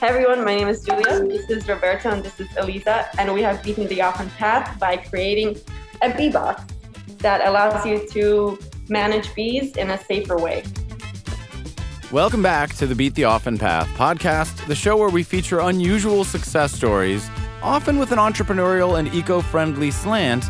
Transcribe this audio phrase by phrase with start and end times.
[0.00, 1.24] Hey everyone, my name is Julia.
[1.24, 4.96] This is Roberto and this is Elisa, and we have beaten the often path by
[4.96, 5.56] creating
[6.02, 6.62] a bee box
[7.18, 10.62] that allows you to manage bees in a safer way.
[12.12, 16.22] Welcome back to the Beat the Often Path podcast, the show where we feature unusual
[16.22, 17.28] success stories,
[17.60, 20.44] often with an entrepreneurial and eco friendly slant,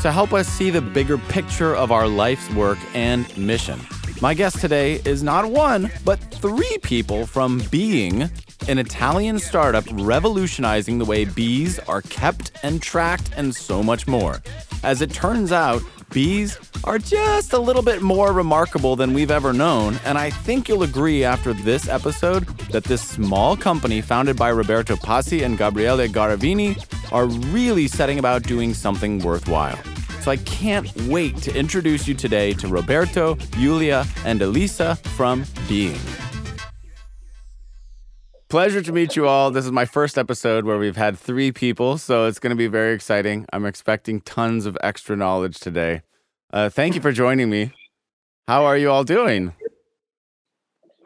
[0.00, 3.80] to help us see the bigger picture of our life's work and mission.
[4.20, 8.30] My guest today is not one, but three people from Beeing,
[8.68, 14.42] an Italian startup revolutionizing the way bees are kept and tracked, and so much more.
[14.82, 19.52] As it turns out, bees are just a little bit more remarkable than we've ever
[19.52, 24.50] known, and I think you'll agree after this episode that this small company founded by
[24.50, 26.76] Roberto Passi and Gabriele Garavini
[27.12, 29.78] are really setting about doing something worthwhile.
[30.20, 35.98] So I can't wait to introduce you today to Roberto, Julia, and Elisa from Beeing.
[38.52, 39.50] Pleasure to meet you all.
[39.50, 42.66] This is my first episode where we've had three people, so it's going to be
[42.66, 43.46] very exciting.
[43.50, 46.02] I'm expecting tons of extra knowledge today.
[46.52, 47.72] Uh, thank you for joining me.
[48.46, 49.54] How are you all doing?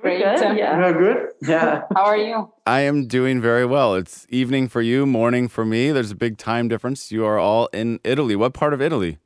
[0.00, 0.24] Great.
[0.24, 0.58] Good.
[0.58, 0.76] Yeah.
[0.76, 1.28] We're good.
[1.40, 1.82] Yeah.
[1.94, 2.52] How are you?
[2.66, 3.94] I am doing very well.
[3.94, 5.92] It's evening for you, morning for me.
[5.92, 7.12] There's a big time difference.
[7.12, 8.34] You are all in Italy.
[8.34, 9.18] What part of Italy?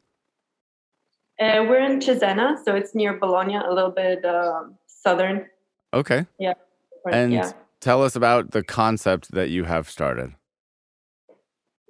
[1.41, 5.47] Uh, we're in Cesena, so it's near Bologna, a little bit uh, southern.
[5.95, 6.27] Okay.
[6.39, 6.53] Yeah.
[7.11, 7.53] And yeah.
[7.81, 10.35] Tell us about the concept that you have started.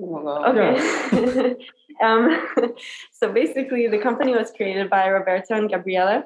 [0.01, 1.57] Okay.
[2.03, 2.49] um,
[3.13, 6.25] so basically, the company was created by Roberto and Gabriele.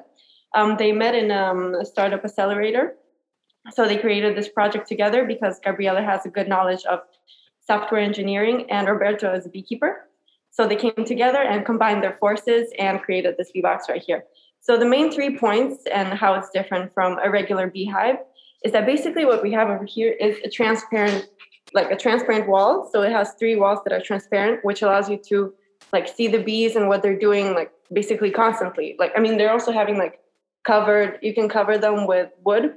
[0.55, 2.95] Um, they met in um, a startup accelerator.
[3.71, 6.99] So they created this project together because Gabriele has a good knowledge of
[7.65, 10.07] software engineering and Roberto is a beekeeper.
[10.51, 14.23] So they came together and combined their forces and created this bee box right here.
[14.61, 18.17] So the main three points and how it's different from a regular beehive
[18.65, 21.29] is that basically what we have over here is a transparent
[21.73, 22.89] like a transparent wall.
[22.91, 25.53] So it has three walls that are transparent, which allows you to
[25.91, 28.95] like see the bees and what they're doing like basically constantly.
[28.97, 30.19] Like I mean they're also having like
[30.63, 32.73] covered you can cover them with wood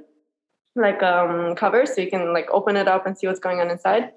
[0.75, 3.71] like um covers so you can like open it up and see what's going on
[3.71, 4.11] inside.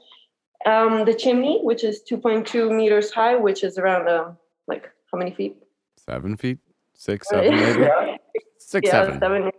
[0.67, 4.37] Um the chimney, which is 2.2 meters high, which is around um
[4.67, 5.57] like how many feet?
[5.97, 6.59] Seven feet?
[6.93, 7.81] Six, seven, maybe?
[7.81, 8.17] yeah,
[8.59, 9.21] Six, yeah, seven.
[9.21, 9.51] seven.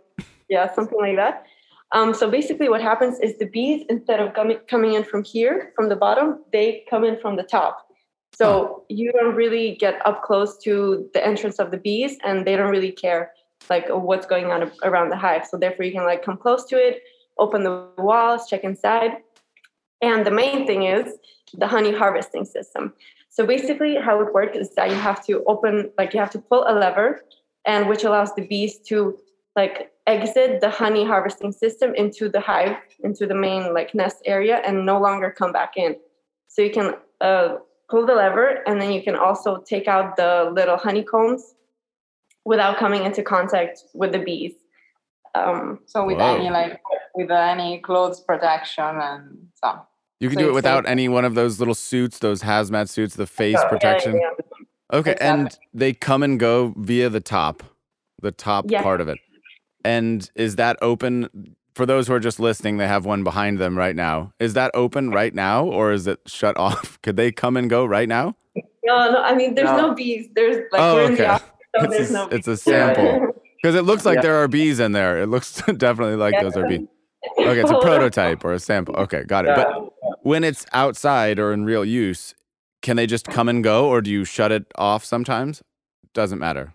[0.48, 1.46] Yeah, something like that.
[1.94, 5.72] Um, so basically, what happens is the bees, instead of coming coming in from here,
[5.76, 7.86] from the bottom, they come in from the top.
[8.34, 12.56] So you don't really get up close to the entrance of the bees, and they
[12.56, 13.30] don't really care
[13.70, 15.46] like what's going on around the hive.
[15.46, 17.00] So therefore, you can like come close to it,
[17.38, 19.12] open the walls, check inside.
[20.02, 21.14] And the main thing is
[21.54, 22.92] the honey harvesting system.
[23.30, 26.40] So basically, how it works is that you have to open, like you have to
[26.40, 27.22] pull a lever,
[27.64, 29.16] and which allows the bees to
[29.54, 34.56] like exit the honey harvesting system into the hive, into the main like nest area,
[34.64, 35.96] and no longer come back in.
[36.48, 37.56] So you can uh,
[37.88, 41.54] pull the lever, and then you can also take out the little honeycombs
[42.44, 44.52] without coming into contact with the bees.
[45.34, 46.36] Um, So with Whoa.
[46.36, 46.80] any like
[47.14, 49.80] with any clothes protection and so.
[50.20, 52.88] You can So do it without like- any one of those little suits, those hazmat
[52.88, 54.14] suits, the face yeah, protection.
[54.14, 54.98] yeah, yeah.
[54.98, 57.62] Okay, and they come and go via the top,
[58.22, 58.82] the top Yeah.
[58.82, 59.18] part of it.
[59.84, 62.78] And is that open for those who are just listening?
[62.78, 64.32] They have one behind them right now.
[64.40, 66.98] Is that open right now, or is it shut off?
[67.02, 68.34] Could they come and go right now?
[68.84, 69.22] No, no.
[69.22, 69.94] I mean, there's no, No.
[69.94, 70.28] bees.
[70.34, 71.24] There's like Oh, we're in the okay.
[71.32, 72.28] office, so It's there's a, no.
[72.28, 74.22] it's a sample because it looks like Yeah.
[74.22, 75.20] there are bees in there.
[75.22, 76.86] It looks definitely like those are bees.
[77.38, 78.94] Okay, it's a prototype or a sample.
[78.96, 79.56] Okay, got it.
[79.56, 79.68] But
[80.22, 82.34] when it's outside or in real use,
[82.82, 85.62] can they just come and go, or do you shut it off sometimes?
[86.12, 86.74] Doesn't matter.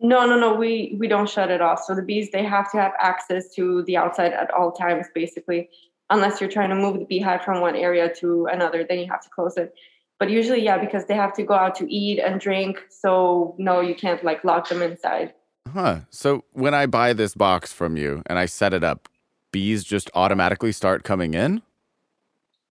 [0.00, 0.54] No, no, no.
[0.54, 1.82] We we don't shut it off.
[1.84, 5.68] So the bees they have to have access to the outside at all times, basically,
[6.10, 8.84] unless you're trying to move the beehive from one area to another.
[8.88, 9.74] Then you have to close it.
[10.18, 12.78] But usually, yeah, because they have to go out to eat and drink.
[12.90, 15.34] So no, you can't like lock them inside.
[15.72, 16.00] Huh.
[16.10, 19.08] So when I buy this box from you and I set it up,
[19.52, 21.62] bees just automatically start coming in?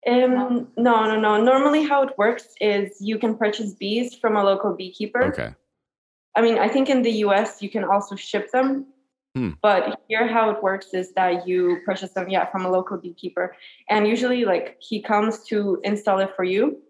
[0.07, 1.41] Um, no, no, no.
[1.41, 5.23] Normally, how it works is you can purchase bees from a local beekeeper.
[5.25, 5.53] Okay.
[6.35, 8.85] I mean, I think in the US you can also ship them.
[9.35, 9.51] Hmm.
[9.61, 13.55] But here, how it works is that you purchase them, yeah, from a local beekeeper.
[13.89, 16.81] And usually, like, he comes to install it for you.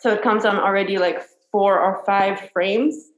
[0.00, 1.22] So it comes on already like
[1.52, 3.10] four or five frames.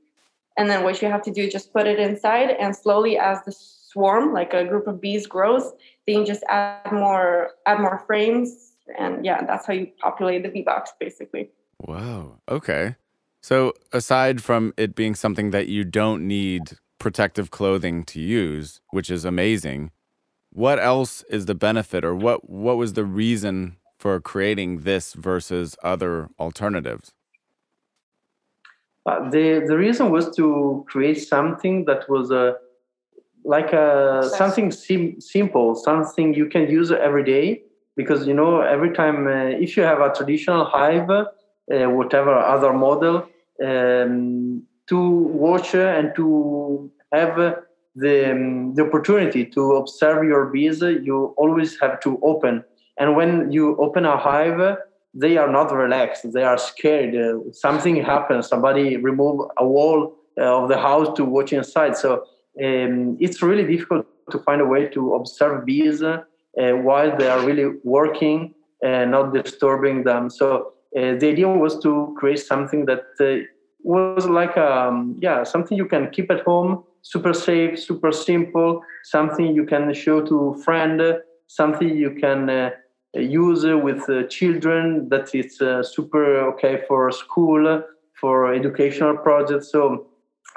[0.59, 3.43] And then what you have to do is just put it inside, and slowly, as
[3.45, 5.73] the swarm, like a group of bees, grows,
[6.07, 10.51] then you just add more, add more frames, and yeah, that's how you populate the
[10.51, 11.51] bee box, basically.
[11.81, 12.39] Wow.
[12.51, 12.97] Okay.
[13.43, 19.11] So aside from it being something that you don't need protective clothing to use, which
[19.11, 19.91] is amazing,
[20.53, 25.77] what else is the benefit, or what what was the reason for creating this versus
[25.83, 27.13] other alternatives?
[29.07, 32.53] Uh, the the reason was to create something that was a uh,
[33.45, 37.63] like a something sim- simple, something you can use every day.
[37.97, 41.27] Because you know, every time uh, if you have a traditional hive, uh,
[41.69, 43.29] whatever other model,
[43.63, 47.37] um, to watch and to have
[47.95, 52.65] the um, the opportunity to observe your bees, you always have to open.
[52.99, 54.79] And when you open a hive,
[55.15, 56.33] they are not relaxed.
[56.33, 57.15] They are scared.
[57.15, 58.49] Uh, something happens.
[58.49, 61.97] Somebody remove a wall uh, of the house to watch inside.
[61.97, 62.25] So
[62.63, 66.23] um, it's really difficult to find a way to observe bees uh,
[66.57, 70.31] while they are really working and not disturbing them.
[70.31, 73.47] So uh, the idea was to create something that uh,
[73.85, 79.55] was like um, yeah something you can keep at home super safe super simple something
[79.55, 81.01] you can show to friend
[81.47, 82.71] something you can uh,
[83.15, 87.83] use with uh, children that is uh, super okay for school
[88.23, 89.71] for educational projects.
[89.71, 90.07] So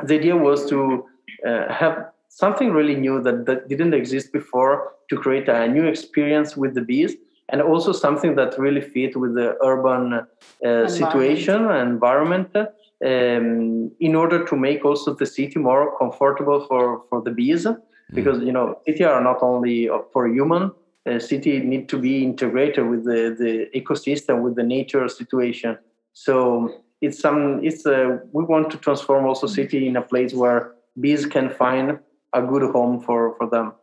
[0.04, 1.06] the idea was to
[1.46, 6.56] uh, have something really new that, that didn't exist before to create a new experience
[6.56, 7.16] with the bees
[7.50, 12.50] and also something that really fit with the urban uh, situation and environment
[13.04, 17.78] um, in order to make also the city more comfortable for, for the bees mm.
[18.14, 20.72] because you know city are not only for human
[21.06, 25.78] uh, city need to be integrated with the, the ecosystem with the nature situation.
[26.14, 30.74] So it's some it's a, we want to transform also city in a place where
[31.00, 32.00] bees can find
[32.34, 33.74] a good home for for them.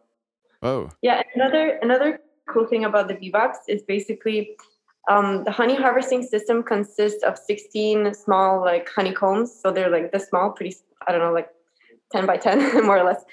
[0.62, 0.90] Oh.
[1.02, 4.56] Yeah another another cool thing about the beebox is basically
[5.10, 10.28] um, the honey harvesting system consists of 16 small like honeycombs so they're like this
[10.28, 10.76] small pretty
[11.06, 11.48] i don't know like
[12.12, 13.24] 10 by 10 more or less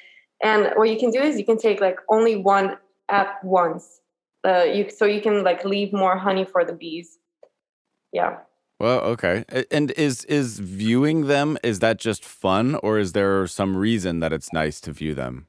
[0.42, 2.78] and what you can do is you can take like only one
[3.10, 4.02] at once.
[4.46, 7.18] Uh, you so you can like leave more honey for the bees.
[8.14, 8.38] Yeah.
[8.80, 9.44] Well, okay.
[9.70, 14.32] And is is viewing them is that just fun, or is there some reason that
[14.32, 15.48] it's nice to view them?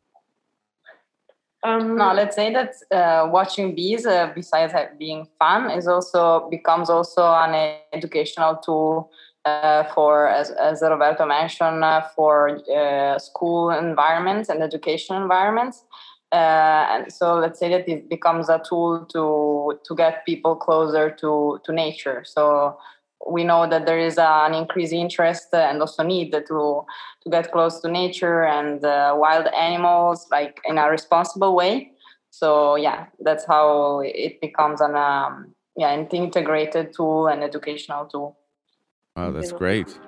[1.62, 6.88] Um, no, let's say that uh, watching bees, uh, besides being fun, is also becomes
[6.88, 9.10] also an educational tool
[9.44, 15.84] uh, for, as, as Roberto mentioned, uh, for uh, school environments and education environments.
[16.32, 21.10] Uh, and so let's say that it becomes a tool to to get people closer
[21.10, 22.78] to to nature so
[23.28, 27.80] we know that there is an increased interest and also need to to get close
[27.80, 31.90] to nature and uh, wild animals like in a responsible way
[32.30, 38.38] so yeah that's how it becomes an um, yeah an integrated tool and educational tool
[39.16, 39.98] oh that's great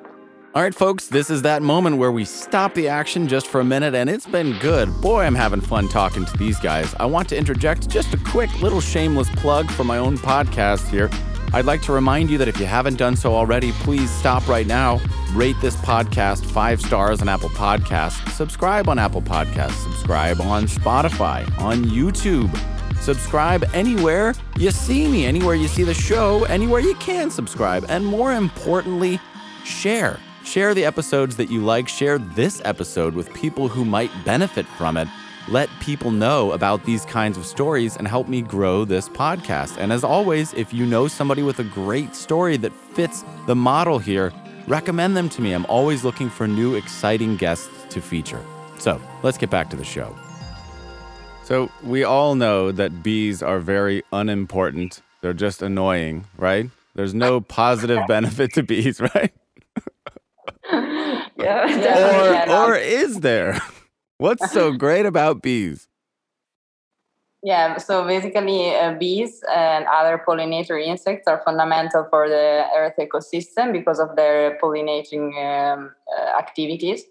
[0.54, 3.64] all right, folks, this is that moment where we stop the action just for a
[3.64, 4.92] minute, and it's been good.
[5.00, 6.94] Boy, I'm having fun talking to these guys.
[7.00, 11.08] I want to interject just a quick little shameless plug for my own podcast here.
[11.54, 14.66] I'd like to remind you that if you haven't done so already, please stop right
[14.66, 15.00] now.
[15.34, 18.26] Rate this podcast five stars on Apple Podcasts.
[18.32, 19.82] Subscribe on Apple Podcasts.
[19.82, 22.50] Subscribe on Spotify, on YouTube.
[23.02, 27.84] Subscribe anywhere you see me, anywhere you see the show, anywhere you can subscribe.
[27.88, 29.20] And more importantly,
[29.64, 30.18] share.
[30.44, 31.86] Share the episodes that you like.
[31.86, 35.08] Share this episode with people who might benefit from it.
[35.48, 39.76] Let people know about these kinds of stories and help me grow this podcast.
[39.76, 43.98] And as always, if you know somebody with a great story that fits the model
[43.98, 44.32] here,
[44.68, 45.52] recommend them to me.
[45.52, 48.40] I'm always looking for new, exciting guests to feature.
[48.78, 50.14] So let's get back to the show.
[51.44, 55.02] So, we all know that bees are very unimportant.
[55.22, 56.70] They're just annoying, right?
[56.94, 59.32] There's no positive benefit to bees, right?
[61.36, 62.46] yeah.
[62.48, 63.60] Or, or is there?
[64.22, 65.88] What's so great about bees?
[67.42, 73.72] Yeah, so basically, uh, bees and other pollinator insects are fundamental for the Earth ecosystem
[73.72, 77.02] because of their pollinating um, uh, activities.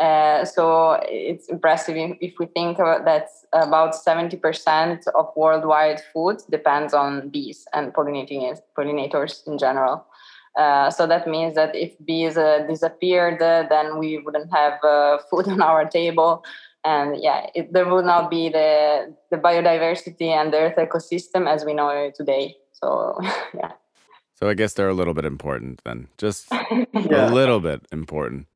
[0.00, 6.38] Uh, so it's impressive if, if we think about that about 70% of worldwide food
[6.50, 10.04] depends on bees and pollinating pollinators in general.
[10.58, 15.18] Uh, so that means that if bees uh, disappeared, uh, then we wouldn't have uh,
[15.30, 16.44] food on our table.
[16.84, 21.64] And yeah, it, there would not be the, the biodiversity and the earth ecosystem as
[21.64, 22.56] we know it today.
[22.72, 23.18] So,
[23.54, 23.72] yeah.
[24.34, 27.28] So I guess they're a little bit important then, just yeah.
[27.28, 28.46] a little bit important.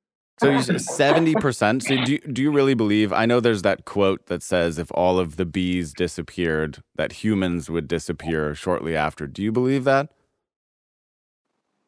[0.40, 1.85] So you said seventy percent.
[1.85, 3.12] So do you, do you really believe?
[3.12, 7.71] I know there's that quote that says if all of the bees disappeared, that humans
[7.71, 9.28] would disappear shortly after.
[9.28, 10.09] Do you believe that?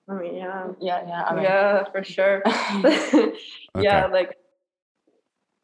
[0.09, 2.43] I mean, yeah, yeah, yeah, I mean, yeah, for sure.
[3.81, 4.37] yeah, like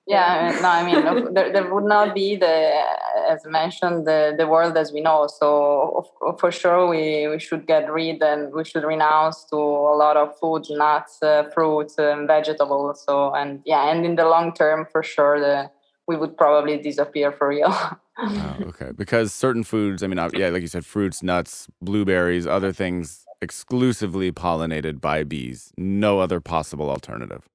[0.07, 2.83] yeah no i mean there, there would not be the
[3.29, 5.27] as mentioned the, the world as we know.
[5.27, 6.07] So
[6.39, 10.37] for sure we, we should get rid and we should renounce to a lot of
[10.39, 13.05] food nuts uh, fruits and vegetables.
[13.05, 15.71] So and yeah and in the long term for sure the
[16.07, 17.73] we would probably disappear for real.
[18.19, 18.91] Oh, okay.
[18.95, 24.31] Because certain foods i mean yeah like you said fruits nuts blueberries other things exclusively
[24.31, 27.49] pollinated by bees no other possible alternative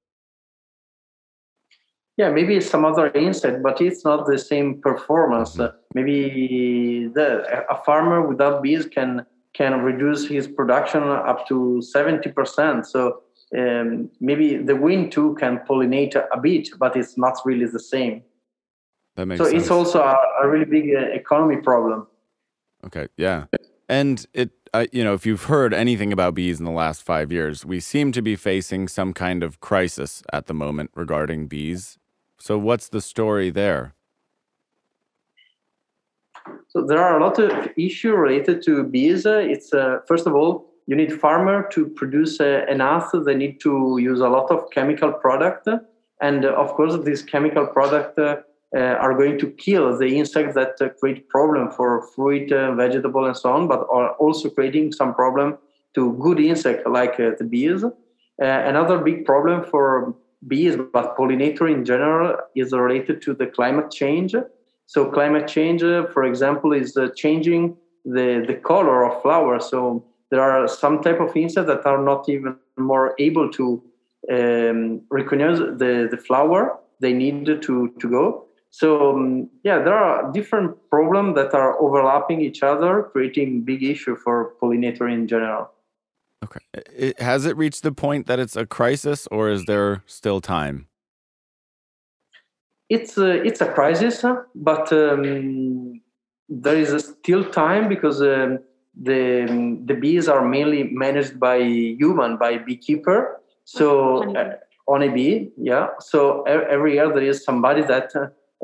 [2.16, 5.52] yeah, maybe some other insect, but it's not the same performance.
[5.52, 5.62] Mm-hmm.
[5.62, 12.30] Uh, maybe the, a farmer without bees can can reduce his production up to seventy
[12.30, 12.86] percent.
[12.86, 13.22] So
[13.56, 18.22] um, maybe the wind too can pollinate a bit, but it's not really the same.
[19.16, 19.62] That makes so sense.
[19.62, 22.06] it's also a, a really big uh, economy problem.
[22.84, 23.44] Okay, yeah,
[23.90, 27.32] and it uh, you know, if you've heard anything about bees in the last five
[27.32, 31.98] years, we seem to be facing some kind of crisis at the moment regarding bees.
[32.38, 33.94] So, what's the story there?
[36.68, 39.24] So there are a lot of issues related to bees.
[39.24, 43.10] It's uh, first of all, you need farmer to produce uh, enough.
[43.12, 45.68] They need to use a lot of chemical product,
[46.20, 48.36] and uh, of course, this chemical product uh, uh,
[48.78, 53.52] are going to kill the insects that uh, create problem for fruit, vegetable, and so
[53.52, 55.56] on, but are also creating some problem
[55.94, 57.84] to good insect like the bees.
[58.38, 60.14] another big problem for
[60.46, 64.34] bees, but pollinator in general is related to the climate change.
[64.86, 69.68] So climate change, uh, for example, is uh, changing the, the color of flowers.
[69.68, 73.82] So there are some type of insects that are not even more able to
[74.32, 78.45] um, recognize the, the flower they need to, to go.
[78.70, 84.16] So um, yeah, there are different problems that are overlapping each other, creating big issue
[84.16, 85.70] for pollinator in general.
[86.44, 86.60] Okay.
[86.74, 90.88] It, has it reached the point that it's a crisis, or is there still time?
[92.88, 96.00] It's a, it's a crisis, but um,
[96.48, 98.60] there is still time because um,
[99.00, 103.40] the the bees are mainly managed by human by beekeeper.
[103.64, 104.56] So uh,
[104.86, 105.88] on a bee, yeah.
[105.98, 108.12] So every year there is somebody that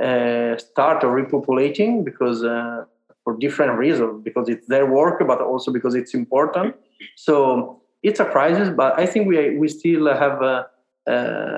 [0.00, 2.84] uh, start repopulating because uh,
[3.24, 6.74] for different reasons because it's their work, but also because it's important.
[7.16, 10.66] So it's a crisis, but I think we we still have a,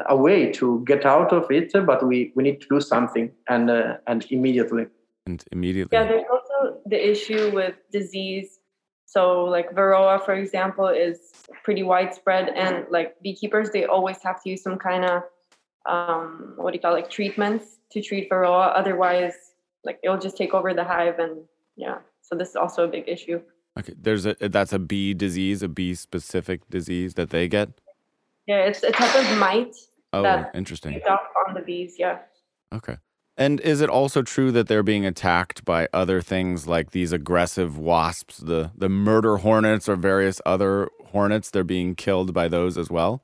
[0.09, 1.73] a way to get out of it.
[1.87, 4.87] But we, we need to do something and uh, and immediately.
[5.27, 5.97] And immediately.
[5.97, 8.59] Yeah, there's also the issue with disease.
[9.07, 11.19] So like varroa, for example, is
[11.63, 15.23] pretty widespread, and like beekeepers, they always have to use some kind of
[15.87, 18.73] um, what do you call it, like treatments to treat varroa.
[18.75, 19.35] Otherwise,
[19.85, 21.43] like it'll just take over the hive, and
[21.77, 21.99] yeah.
[22.21, 23.41] So this is also a big issue.
[23.79, 27.71] Okay, there's a that's a bee disease, a bee specific disease that they get.
[28.47, 29.75] Yeah, it's a type of mite.
[30.13, 31.01] Oh, that interesting.
[31.03, 32.19] on the bees, yeah.
[32.73, 32.99] Okay.
[33.37, 37.77] And is it also true that they're being attacked by other things like these aggressive
[37.77, 41.51] wasps, the the murder hornets, or various other hornets?
[41.51, 43.23] They're being killed by those as well.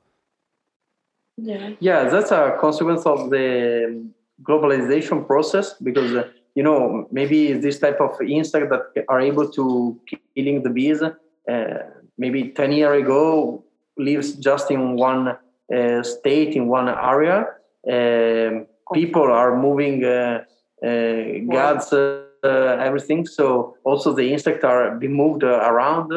[1.36, 1.70] Yeah.
[1.78, 4.04] Yeah, that's a consequence of the
[4.42, 6.14] globalization process because.
[6.14, 9.96] Uh, you know maybe this type of insect that are able to
[10.34, 11.78] killing the bees uh,
[12.18, 13.64] maybe 10 years ago
[13.96, 15.36] lives just in one
[15.74, 17.46] uh, state in one area.
[17.88, 20.44] Um, people are moving uh,
[20.84, 23.26] uh guards uh, everything.
[23.26, 26.10] So also the insects are being moved around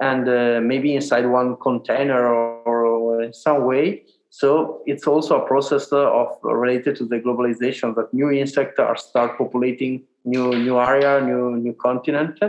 [0.00, 4.04] and uh, maybe inside one container or, or in some way
[4.36, 9.38] so it's also a process of related to the globalization that new insects are start
[9.38, 12.40] populating new new area, new new continent.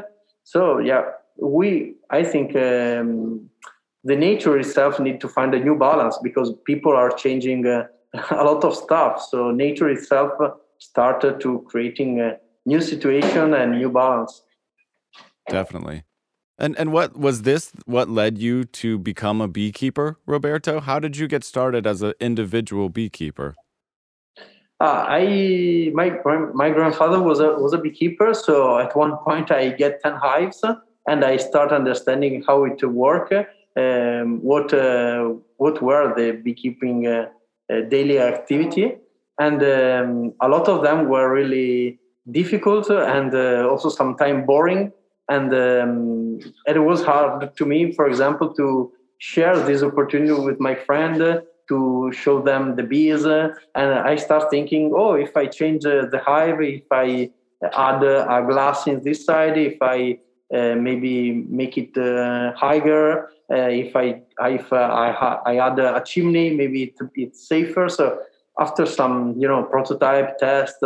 [0.44, 1.04] So yeah,
[1.38, 3.52] we I think um,
[4.04, 7.86] the nature itself need to find a new balance because people are changing uh,
[8.32, 9.24] a lot of stuff.
[9.30, 10.32] So nature itself
[10.80, 14.42] started to creating a new situation and new balance.
[15.50, 16.04] Definitely.
[16.58, 17.72] And and what was this?
[17.86, 20.80] What led you to become a beekeeper, Roberto?
[20.80, 23.56] How did you get started as an individual beekeeper?
[24.80, 26.12] Uh, I my
[26.54, 30.64] my grandfather was a was a beekeeper, so at one point I get ten hives,
[31.08, 33.34] and I start understanding how it work,
[33.76, 37.28] um, what uh, what were the beekeeping uh,
[37.70, 38.96] uh daily activity,
[39.40, 42.00] and um, a lot of them were really
[42.32, 44.92] difficult and uh, also sometimes boring
[45.30, 50.76] and um, it was hard to me for example to share this opportunity with my
[50.76, 55.46] friend uh, to show them the bees uh, and i start thinking oh if i
[55.46, 57.30] change uh, the hive if i
[57.74, 60.18] add a glass in this side if i
[60.54, 61.96] uh, maybe make it
[62.56, 68.20] higher if i if I, I add a chimney maybe it, it's safer so
[68.60, 70.78] after some you know prototype test.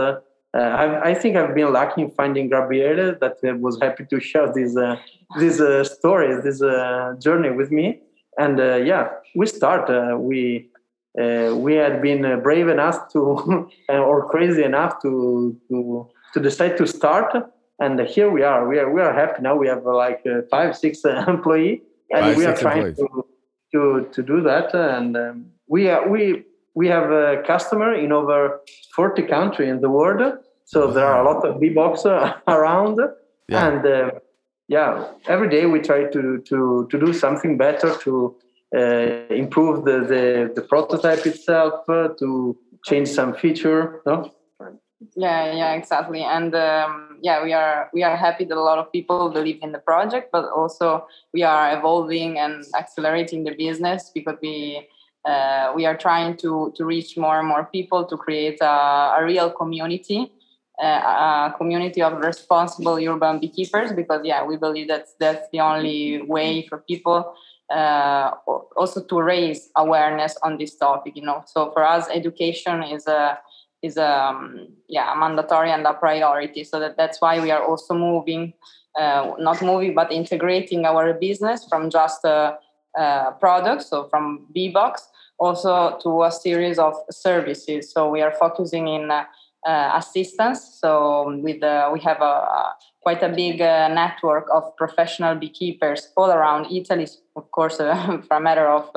[0.51, 4.51] Uh, I, I, think I've been lucky in finding Gabriele that was happy to share
[4.51, 4.95] this uh,
[5.37, 7.99] this uh, story, this uh, journey with me.
[8.39, 9.89] And yeah, we start.
[10.19, 10.69] we
[11.15, 17.31] we had been brave enough to, or crazy enough to to to decide to start.
[17.79, 18.67] And here we are.
[18.67, 19.55] We are we are happy now.
[19.55, 23.25] We have like five, six employee, and five, we are trying to
[23.71, 24.73] to to do that.
[24.73, 26.45] And um, we are we
[26.75, 28.61] we have a customer in over
[28.95, 30.37] 40 countries in the world.
[30.65, 32.05] So there are a lot of Bbox
[32.47, 32.99] around.
[33.47, 33.67] Yeah.
[33.67, 34.11] And uh,
[34.67, 38.35] yeah, every day we try to, to, to do something better to
[38.75, 44.01] uh, improve the, the, the, prototype itself, uh, to change some feature.
[44.05, 44.31] No?
[45.15, 46.23] Yeah, yeah, exactly.
[46.23, 49.71] And um, yeah, we are we are happy that a lot of people believe in
[49.71, 54.87] the project, but also we are evolving and accelerating the business because we
[55.25, 59.23] uh, we are trying to to reach more and more people to create a, a
[59.23, 60.31] real community
[60.81, 66.21] uh, a community of responsible urban beekeepers because yeah we believe that that's the only
[66.21, 67.33] way for people
[67.69, 68.31] uh,
[68.75, 71.43] also to raise awareness on this topic you know.
[71.45, 73.37] So for us education is a
[73.81, 76.63] is a um, yeah mandatory and a priority.
[76.63, 78.53] So that that's why we are also moving
[78.99, 82.55] uh, not moving but integrating our business from just uh,
[82.97, 85.01] uh, products, so from Bbox,
[85.37, 87.91] also to a series of services.
[87.91, 89.25] So we are focusing in uh,
[89.65, 90.79] uh, assistance.
[90.81, 91.61] So with
[91.93, 97.07] we have a, quite a big network of professional beekeepers all around Italy.
[97.35, 98.89] Of course, for a matter of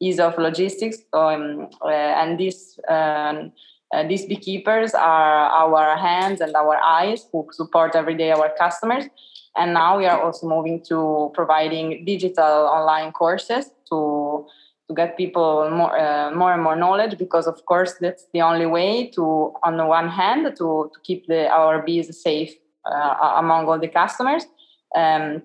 [0.00, 2.78] ease of logistics, um, and this.
[2.88, 3.52] Um,
[3.94, 9.04] uh, these beekeepers are our hands and our eyes who support every day our customers
[9.56, 14.46] and now we are also moving to providing digital online courses to
[14.88, 18.66] to get people more uh, more and more knowledge because of course that's the only
[18.66, 23.66] way to on the one hand to to keep the our bees safe uh, among
[23.66, 24.46] all the customers
[24.94, 25.42] um,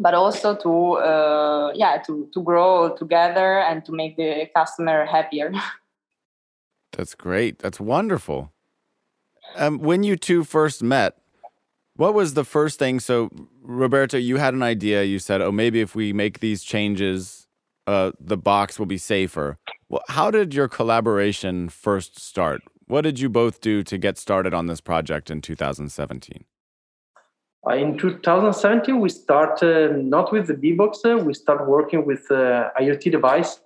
[0.00, 5.52] but also to uh, yeah to to grow together and to make the customer happier.
[6.92, 7.60] That's great.
[7.60, 8.52] That's wonderful.
[9.56, 11.19] Um, when you two first met
[12.00, 12.98] what was the first thing?
[12.98, 13.28] So,
[13.62, 15.02] Roberto, you had an idea.
[15.02, 17.46] You said, "Oh, maybe if we make these changes,
[17.86, 19.58] uh, the box will be safer."
[19.90, 22.62] Well, how did your collaboration first start?
[22.86, 26.44] What did you both do to get started on this project in 2017?
[27.66, 31.04] Uh, in 2017, we started uh, not with the Bbox.
[31.04, 33.60] Uh, we start working with uh, IoT device.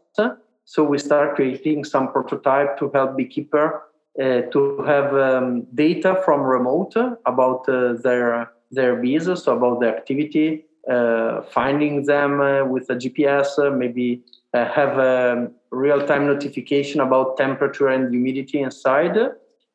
[0.66, 3.82] So we start creating some prototype to help beekeeper
[4.18, 6.94] to have um, data from remote
[7.26, 12.38] about uh, their their bees, so about the activity, uh, finding them
[12.70, 14.22] with a GPS, maybe
[14.52, 19.16] have a real-time notification about temperature and humidity inside.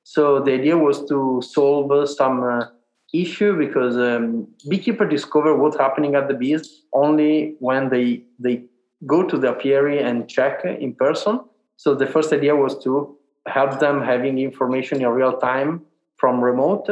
[0.04, 2.68] So the idea was to solve some
[3.14, 8.64] issue because um, beekeeper discover what's happening at the bees only when they they
[9.06, 11.40] go to the apiary and check in person.
[11.78, 13.18] So the first idea was to
[13.50, 15.82] help them having information in real time
[16.18, 16.88] from remote.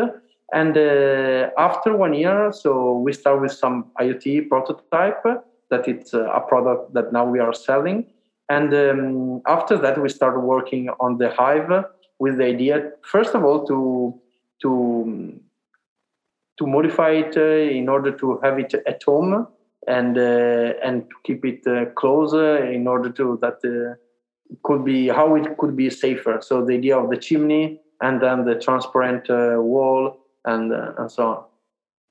[0.53, 5.23] And uh, after one year, so we start with some IoT prototype
[5.69, 8.05] that it's uh, a product that now we are selling.
[8.49, 11.85] And um, after that, we started working on the Hive
[12.19, 14.19] with the idea, first of all, to
[14.61, 15.39] to
[16.57, 19.47] to modify it uh, in order to have it at home
[19.87, 23.95] and uh, and to keep it uh, closer in order to that uh,
[24.63, 26.39] could be how it could be safer.
[26.41, 31.11] So the idea of the chimney and then the transparent uh, wall and uh, and
[31.11, 31.43] so on.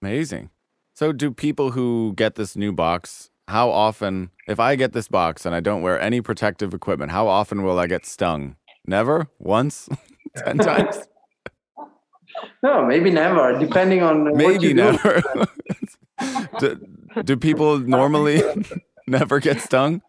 [0.03, 0.51] Amazing.
[0.95, 3.31] So do people who get this new box?
[3.49, 7.29] How often, if I get this box and I don't wear any protective equipment, how
[7.29, 8.57] often will I get stung?
[8.87, 9.29] Never?
[9.39, 9.89] Once?
[10.37, 11.07] Ten times?
[12.63, 15.23] No, maybe never, depending on maybe never.
[16.59, 16.81] do,
[17.25, 18.43] do people normally
[19.07, 20.03] never get stung?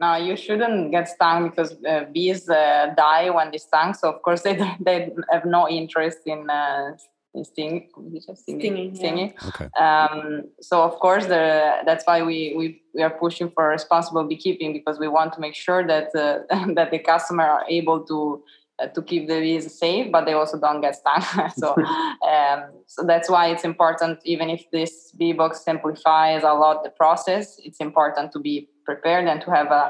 [0.00, 3.94] No, you shouldn't get stung because uh, bees uh, die when they stung.
[3.94, 6.96] So of course they they have no interest in, uh,
[7.34, 7.88] in sting,
[8.34, 8.36] stinging.
[8.36, 8.94] Stinging.
[8.94, 9.34] stinging.
[9.34, 9.48] Yeah.
[9.48, 9.68] Okay.
[9.78, 14.72] Um, so of course the, that's why we, we we are pushing for responsible beekeeping
[14.72, 18.42] because we want to make sure that uh, that the customer are able to
[18.80, 21.50] uh, to keep the bees safe, but they also don't get stung.
[21.56, 21.74] so,
[22.22, 24.20] um, so that's why it's important.
[24.24, 29.26] Even if this bee box simplifies a lot the process, it's important to be prepared
[29.28, 29.84] and to have a,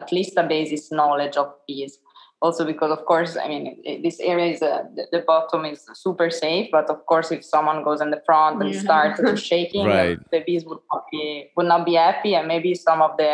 [0.00, 1.98] at least a basis knowledge of bees.
[2.42, 3.64] also because of course i mean
[4.02, 7.84] this area is uh, the, the, bottom is super safe but of course if someone
[7.88, 8.80] goes in the front and yeah.
[8.80, 10.18] starts shaking right.
[10.32, 11.24] the bees would not be
[11.56, 13.32] would not be happy and maybe some of the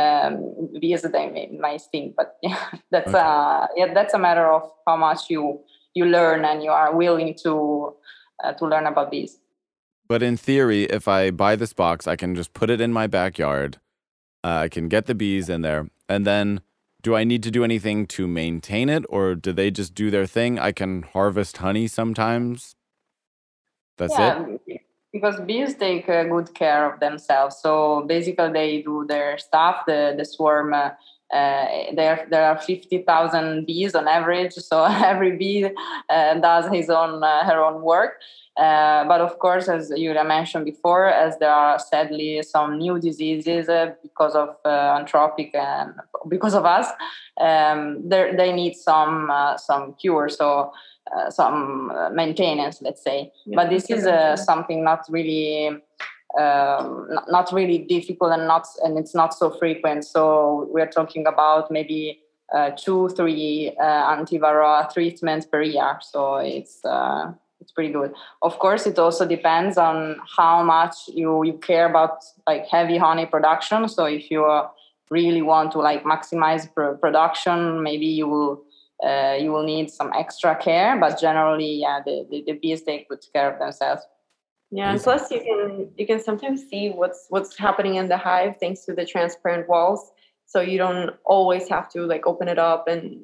[0.00, 0.32] um,
[0.80, 3.18] bees they may, might stink but yeah that's okay.
[3.18, 5.60] uh yeah that's a matter of how much you
[5.98, 7.52] you learn and you are willing to
[8.42, 9.32] uh, to learn about bees
[10.08, 13.06] but in theory if i buy this box i can just put it in my
[13.06, 13.78] backyard
[14.42, 16.60] i can get the bees in there and then
[17.02, 20.26] do I need to do anything to maintain it or do they just do their
[20.26, 20.58] thing?
[20.58, 22.74] I can harvest honey sometimes.
[23.96, 24.80] That's yeah, it.
[25.12, 27.56] Because bees take uh, good care of themselves.
[27.60, 29.84] So basically, they do their stuff.
[29.86, 30.72] The the swarm.
[30.72, 30.90] Uh,
[31.34, 34.54] uh, there there are fifty thousand bees on average.
[34.54, 35.68] So every bee
[36.08, 38.20] uh, does his own uh, her own work.
[38.56, 43.68] Uh, but of course, as you mentioned before, as there are sadly some new diseases
[43.68, 45.94] uh, because of uh, anthropic and
[46.28, 46.86] because of us,
[47.40, 50.72] um, they need some uh, some cure, so
[51.16, 53.32] uh, some maintenance, let's say.
[53.46, 54.04] Yeah, but this is
[54.44, 55.68] something not really
[56.38, 60.04] um, not, not, really difficult and not and it's not so frequent.
[60.04, 62.20] So we're talking about maybe
[62.76, 65.98] two, three antiviral treatments per year.
[66.02, 66.82] So it's
[67.60, 68.14] it's pretty good.
[68.42, 73.26] Of course, it also depends on how much you you care about like heavy honey
[73.26, 73.88] production.
[73.88, 74.68] So if you uh,
[75.10, 78.62] really want to like maximize pr- production, maybe you will
[79.04, 80.98] uh, you will need some extra care.
[80.98, 84.02] But generally, yeah, the, the, the bees take good care of themselves.
[84.70, 88.56] Yeah, and plus you can you can sometimes see what's what's happening in the hive
[88.58, 90.12] thanks to the transparent walls.
[90.46, 93.20] So you don't always have to like open it up and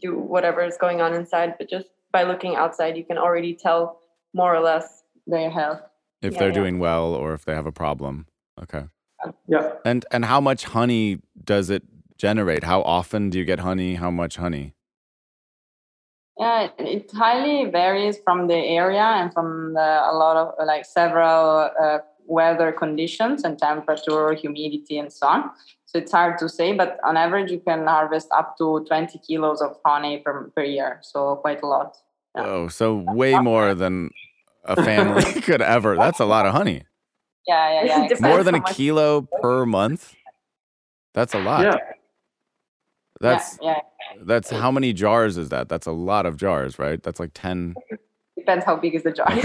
[0.00, 4.00] do whatever is going on inside, but just by looking outside, you can already tell
[4.34, 5.80] more or less their health.
[6.20, 6.54] If yeah, they're yeah.
[6.54, 8.26] doing well or if they have a problem.
[8.62, 8.84] Okay.
[9.46, 9.72] Yeah.
[9.84, 11.82] And and how much honey does it
[12.18, 12.64] generate?
[12.64, 13.94] How often do you get honey?
[13.94, 14.74] How much honey?
[16.38, 20.84] Yeah, it, it highly varies from the area and from the, a lot of like
[20.86, 25.50] several uh, weather conditions and temperature, humidity, and so on.
[25.92, 29.60] So it's hard to say, but on average, you can harvest up to 20 kilos
[29.60, 31.00] of honey per, per year.
[31.02, 31.98] So quite a lot.
[32.34, 32.46] Yeah.
[32.46, 34.10] Oh, so way more than
[34.64, 35.96] a family could ever.
[35.96, 36.84] That's a lot of honey.
[37.46, 38.16] Yeah, yeah, yeah.
[38.20, 40.14] More than a kilo per month.
[41.12, 41.64] That's a lot.
[41.64, 41.76] Yeah.
[43.20, 43.80] That's yeah,
[44.16, 44.22] yeah.
[44.24, 45.68] that's how many jars is that?
[45.68, 47.02] That's a lot of jars, right?
[47.02, 47.74] That's like 10
[48.42, 49.28] Depends how big is the jar.
[49.30, 49.44] if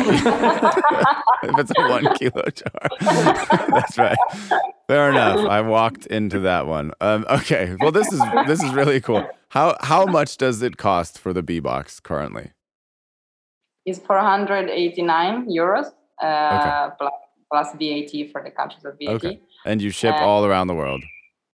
[1.60, 2.90] it's a one kilo jar.
[3.70, 4.18] That's right.
[4.88, 5.48] Fair enough.
[5.48, 6.94] I walked into that one.
[7.00, 7.76] Um, okay.
[7.80, 9.24] Well, this is this is really cool.
[9.50, 12.54] How how much does it cost for the bee box currently?
[13.86, 16.96] It's 489 euros uh, okay.
[16.98, 17.14] plus,
[17.52, 19.14] plus VAT for the countries of VAT.
[19.14, 19.40] Okay.
[19.64, 21.04] And you ship uh, all around the world.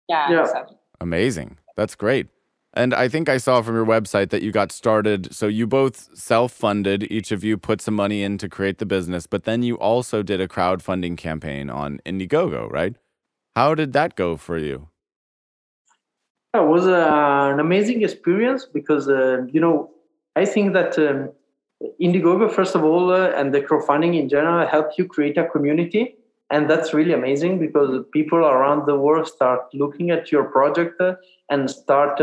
[0.08, 0.30] Yeah.
[0.30, 0.42] yeah.
[0.42, 0.78] Exactly.
[1.00, 1.58] Amazing.
[1.76, 2.28] That's great.
[2.74, 5.34] And I think I saw from your website that you got started.
[5.36, 8.86] So you both self funded, each of you put some money in to create the
[8.86, 12.96] business, but then you also did a crowdfunding campaign on Indiegogo, right?
[13.56, 14.88] How did that go for you?
[16.54, 19.92] It was uh, an amazing experience because, uh, you know,
[20.36, 21.32] I think that um,
[22.02, 26.16] Indiegogo, first of all, uh, and the crowdfunding in general, help you create a community.
[26.50, 31.16] And that's really amazing because people around the world start looking at your project uh,
[31.50, 32.20] and start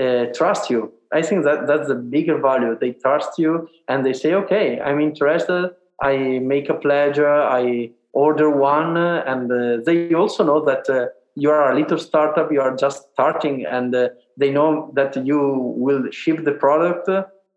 [0.00, 0.92] uh, trust you.
[1.12, 2.76] I think that that's the bigger value.
[2.78, 5.70] They trust you and they say, okay, I'm interested.
[6.02, 7.18] I make a pledge.
[7.18, 12.50] I order one, and uh, they also know that uh, you are a little startup.
[12.50, 17.08] You are just starting, and uh, they know that you will ship the product.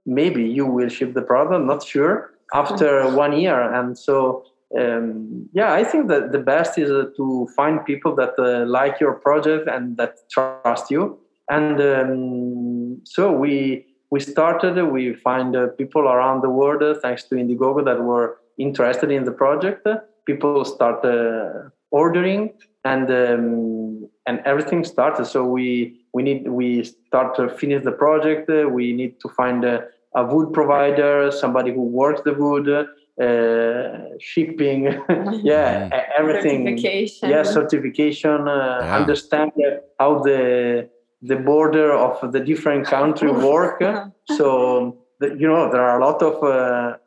[0.06, 1.66] Maybe you will ship the product.
[1.66, 4.46] Not sure after one year, and so
[4.78, 9.00] um, yeah, I think that the best is uh, to find people that uh, like
[9.00, 11.20] your project and that trust you
[11.50, 17.24] and um, so we we started we find uh, people around the world uh, thanks
[17.26, 19.88] to indiegogo that were interested in the project.
[20.26, 25.26] People start uh, ordering and um, and everything started.
[25.26, 28.50] So we we need we start to finish the project.
[28.50, 34.84] We need to find a, a wood provider somebody who works the wood uh, shipping
[35.44, 36.66] yeah everything.
[36.66, 37.30] Certification.
[37.30, 38.96] yeah certification uh, yeah.
[38.96, 39.52] understand
[40.00, 40.90] how the
[41.22, 43.82] the border of the different country work.
[44.38, 46.98] so you know there are a lot of uh,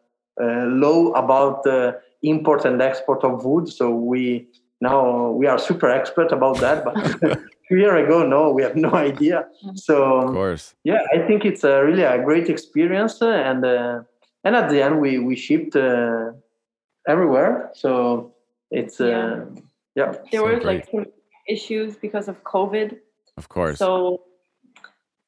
[0.42, 1.92] uh, law about uh,
[2.22, 3.68] import and export of wood.
[3.68, 4.48] So we
[4.80, 7.40] now we are super expert about that, but.
[7.70, 9.46] two years ago, no, we have no idea.
[9.74, 14.02] So, of course, yeah, I think it's a really a great experience, uh, and uh,
[14.44, 16.32] and at the end, we we shipped uh,
[17.06, 17.70] everywhere.
[17.74, 18.34] So
[18.70, 19.44] it's yeah.
[19.94, 20.12] yeah.
[20.30, 20.64] There so were great.
[20.64, 21.06] like some
[21.48, 22.98] issues because of COVID
[23.40, 23.78] of course.
[23.78, 24.22] So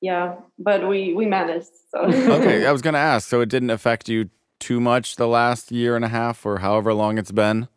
[0.02, 1.72] yeah, but we we managed.
[1.90, 1.98] So
[2.38, 3.28] okay, I was going to ask.
[3.28, 4.28] So it didn't affect you
[4.60, 7.68] too much the last year and a half, or however long it's been.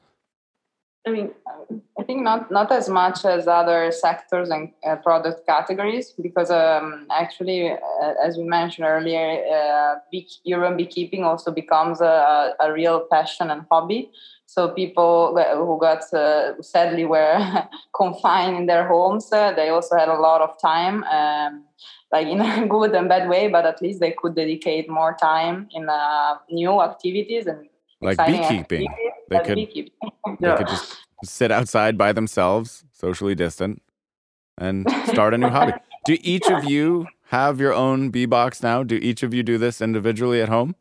[1.08, 1.30] I mean,
[2.00, 7.08] I think not not as much as other sectors and uh, product categories because um,
[7.12, 13.08] actually, uh, as we mentioned earlier, uh, bee, urban beekeeping also becomes a, a, real
[13.12, 14.12] passion and hobby.
[14.56, 20.08] So people who got uh, sadly were confined in their homes, uh, they also had
[20.08, 21.04] a lot of time.
[21.04, 21.66] Um,
[22.10, 25.68] like in a good and bad way, but at least they could dedicate more time
[25.74, 27.68] in uh, new activities and
[28.00, 28.88] like beekeeping.
[29.30, 29.92] They could, beekeeping.
[30.00, 30.56] they yeah.
[30.56, 33.82] could just sit outside by themselves, socially distant,
[34.58, 35.74] and start a new hobby.
[36.06, 38.84] Do each of you have your own bee box now?
[38.84, 40.76] Do each of you do this individually at home?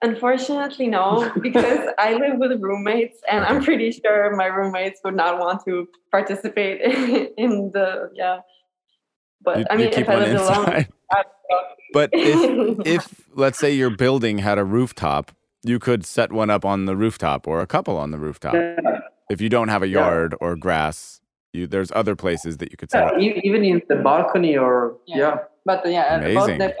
[0.00, 5.38] Unfortunately, no, because I live with roommates, and I'm pretty sure my roommates would not
[5.38, 6.80] want to participate
[7.36, 8.40] in the yeah.
[9.42, 10.86] But you, I mean, if I lived alone,
[11.92, 15.32] but if if let's say your building had a rooftop,
[15.64, 18.54] you could set one up on the rooftop or a couple on the rooftop.
[18.54, 20.46] Yeah if you don't have a yard yeah.
[20.46, 21.20] or grass,
[21.52, 23.20] you, there's other places that you could set up.
[23.20, 25.16] even in the balcony or yeah.
[25.16, 25.36] yeah.
[25.64, 26.34] But yeah, Amazing.
[26.34, 26.74] both the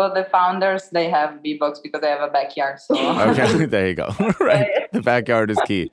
[0.00, 2.80] both the founders they have bee box because they have a backyard.
[2.80, 2.94] So
[3.30, 4.08] okay, there you go.
[4.40, 5.90] right, the backyard is key.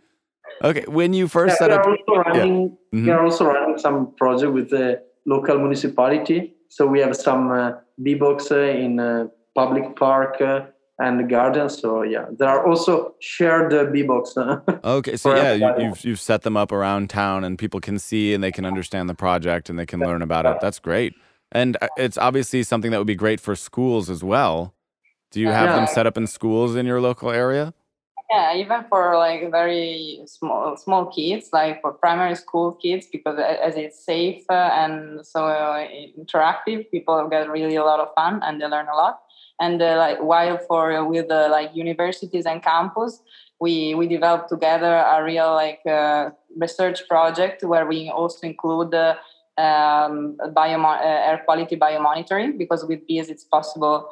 [0.64, 3.00] Okay, when you first set up, also running, yeah.
[3.00, 3.06] mm-hmm.
[3.06, 6.56] we are also running some project with the local municipality.
[6.70, 10.42] So we have some uh, bee box uh, in uh, public park.
[10.42, 10.62] Uh,
[11.00, 11.70] and the garden.
[11.70, 14.34] So yeah, there are also shared uh, bee box.
[14.84, 18.34] okay, so yeah, you, you've you've set them up around town, and people can see
[18.34, 20.58] and they can understand the project and they can learn about it.
[20.60, 21.14] That's great,
[21.52, 24.74] and uh, it's obviously something that would be great for schools as well.
[25.32, 25.76] Do you have yeah.
[25.76, 27.74] them set up in schools in your local area?
[28.30, 33.76] Yeah, even for like very small small kids, like for primary school kids, because as
[33.78, 35.88] it's safe uh, and so uh,
[36.20, 39.22] interactive, people get really a lot of fun and they learn a lot
[39.60, 43.22] and uh, like while for uh, with uh, like universities and campus
[43.60, 49.16] we we developed together a real like uh, research project where we also include uh,
[49.58, 54.10] um, biomon- uh, air quality biomonitoring because with bees it's possible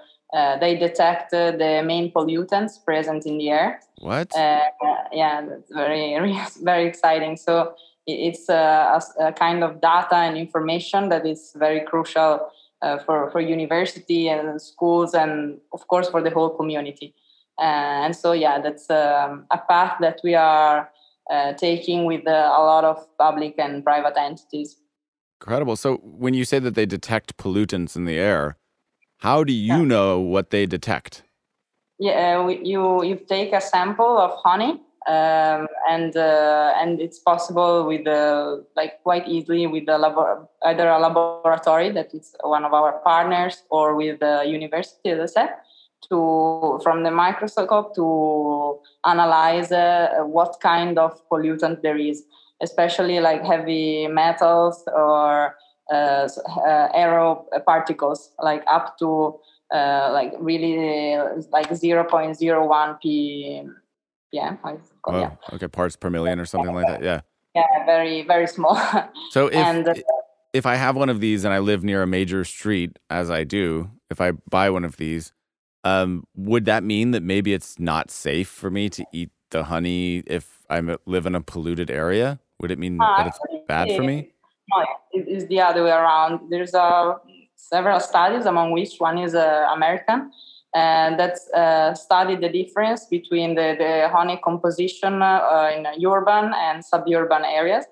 [0.59, 3.79] they detect the main pollutants present in the air.
[3.99, 4.31] What?
[4.35, 6.17] Yeah that's very
[6.61, 7.37] very exciting.
[7.37, 7.75] So
[8.07, 13.41] it's a, a, kind of data and information that is very crucial uh, for, for
[13.41, 17.15] university and schools and of course for the whole community.
[17.57, 20.89] Uh, and so yeah that's um, a path that we are
[21.31, 24.77] uh, taking with uh, a lot of public and private entities
[25.39, 25.75] incredible.
[25.75, 28.57] So when you say that they detect pollutants in the air
[29.19, 29.83] how do you yeah.
[29.83, 31.23] know what they detect?
[31.99, 37.85] Yeah we, you you take a sample of honey um, and uh, and it's possible
[37.85, 42.73] with the like quite easily with the labor either a laboratory that is one of
[42.73, 45.49] our partners or with the university as I said
[46.09, 52.25] to from the microscope to analyze uh, what kind of pollutant there is
[52.61, 55.55] especially like heavy metals or
[55.91, 56.27] uh,
[56.65, 59.37] uh aero particles like up to
[59.73, 61.17] uh, like really
[61.51, 63.67] like 0.01 p
[64.35, 64.57] yeah.
[65.05, 65.31] Oh, yeah.
[65.53, 67.01] Okay, parts per million or something like that.
[67.01, 67.21] Yeah.
[67.55, 68.75] Yeah, very very small.
[69.31, 69.93] so if and, uh,
[70.53, 73.45] if I have one of these and I live near a major street, as I
[73.45, 75.31] do, if I buy one of these,
[75.85, 80.23] um, would that mean that maybe it's not safe for me to eat the honey
[80.27, 82.39] if I live in a polluted area?
[82.59, 84.31] Would it mean uh, that it's bad for me?
[84.69, 86.49] No, it is the other way around.
[86.49, 87.15] There's uh,
[87.55, 90.31] several studies, among which one is uh, American,
[90.73, 96.83] and that's uh, studied the difference between the, the honey composition uh, in urban and
[96.83, 97.85] suburban areas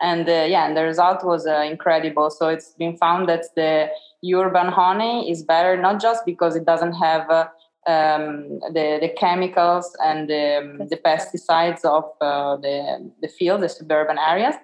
[0.00, 3.90] and uh, yeah and the result was uh, incredible so it's been found that the
[4.34, 7.48] urban honey is better not just because it doesn't have uh,
[7.88, 14.18] um, the, the chemicals and the, the pesticides of uh, the, the field the suburban
[14.18, 14.54] areas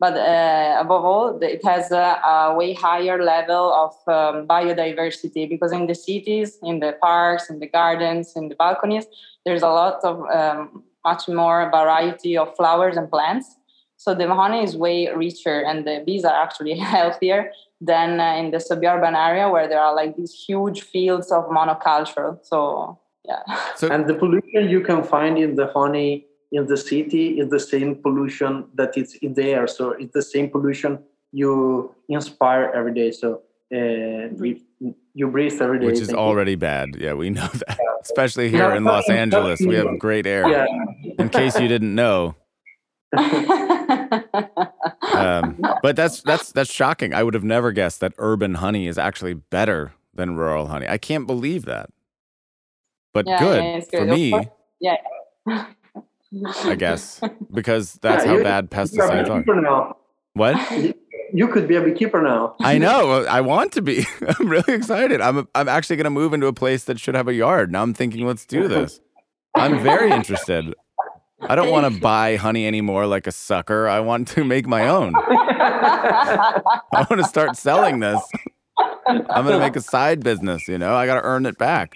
[0.00, 5.72] but uh, above all, it has a, a way higher level of um, biodiversity because
[5.72, 9.06] in the cities, in the parks, in the gardens, in the balconies,
[9.46, 13.56] there's a lot of um, much more variety of flowers and plants.
[13.96, 17.52] So the honey is way richer, and the bees are actually healthier
[17.84, 22.38] than uh, in the suburban area where there are like these huge fields of monoculture.
[22.42, 23.42] So yeah.
[23.76, 27.60] So, and the pollution you can find in the honey in the city is the
[27.60, 29.66] same pollution that is in the air.
[29.66, 30.98] So it's the same pollution
[31.32, 33.10] you inspire every day.
[33.10, 33.42] So
[33.74, 34.62] uh, we,
[35.14, 35.86] you breathe every day.
[35.86, 36.56] Which is already you.
[36.56, 36.96] bad.
[36.96, 37.76] Yeah, we know that.
[37.80, 37.96] Yeah.
[38.02, 40.48] Especially here in Los Angeles, we have great air.
[40.48, 40.66] Yeah.
[41.18, 42.36] In case you didn't know.
[45.14, 47.14] Um, but that's that's that's shocking.
[47.14, 50.88] I would have never guessed that urban honey is actually better than rural honey.
[50.88, 51.90] I can't believe that.
[53.12, 54.34] But Yeah, good, yeah, it's for me.
[54.80, 54.96] Yeah.
[56.64, 57.20] I guess,
[57.52, 59.44] because that's Yeah, how you- bad pesticides are.
[59.60, 59.96] now.
[60.32, 60.56] What?
[61.32, 62.56] You could be a beekeeper now.
[62.60, 63.24] I know.
[63.24, 64.04] I want to be.
[64.40, 65.20] I'm really excited.
[65.20, 67.70] I'm I'm actually going to move into a place that should have a yard.
[67.70, 69.00] Now I'm thinking, let's do this.
[69.54, 70.74] I'm very interested.
[71.48, 73.88] I don't want to buy honey anymore like a sucker.
[73.88, 75.14] I want to make my own.
[75.16, 78.20] I want to start selling this.
[79.06, 80.94] I'm going to make a side business, you know?
[80.94, 81.94] I got to earn it back.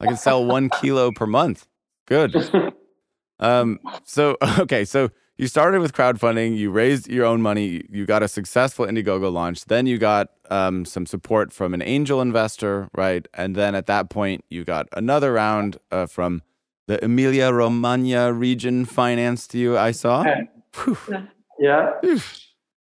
[0.00, 1.66] I can sell 1 kilo per month.
[2.06, 2.34] Good.
[3.40, 8.24] Um so okay, so you started with crowdfunding, you raised your own money, you got
[8.24, 13.26] a successful Indiegogo launch, then you got um, some support from an angel investor, right?
[13.34, 16.42] And then at that point, you got another round uh, from
[16.88, 20.24] the Emilia Romagna region financed you, I saw.
[20.72, 20.96] Phew.
[21.58, 21.92] Yeah.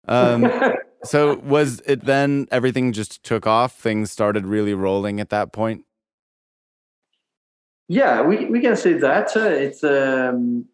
[0.07, 0.49] Um,
[1.03, 3.73] so was it then everything just took off?
[3.73, 5.83] Things started really rolling at that point?
[7.89, 9.35] Yeah, we, we can say that.
[9.35, 10.65] Uh, it's, um,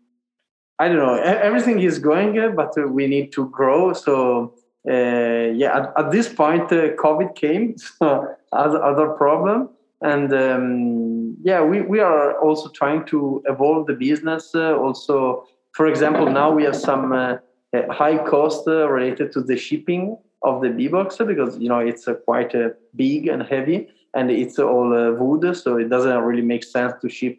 [0.78, 3.94] I don't know, everything is going, uh, but uh, we need to grow.
[3.94, 4.54] So,
[4.88, 9.70] uh, yeah, at, at this point, uh, COVID came, so other, other problem.
[10.02, 14.54] And um, yeah, we, we are also trying to evolve the business.
[14.54, 17.38] Uh, also, for example, now we have some uh,
[17.76, 21.80] uh, high cost uh, related to the shipping of the bee box because you know
[21.80, 26.42] it's uh, quite uh, big and heavy and it's all wood, so it doesn't really
[26.42, 27.38] make sense to ship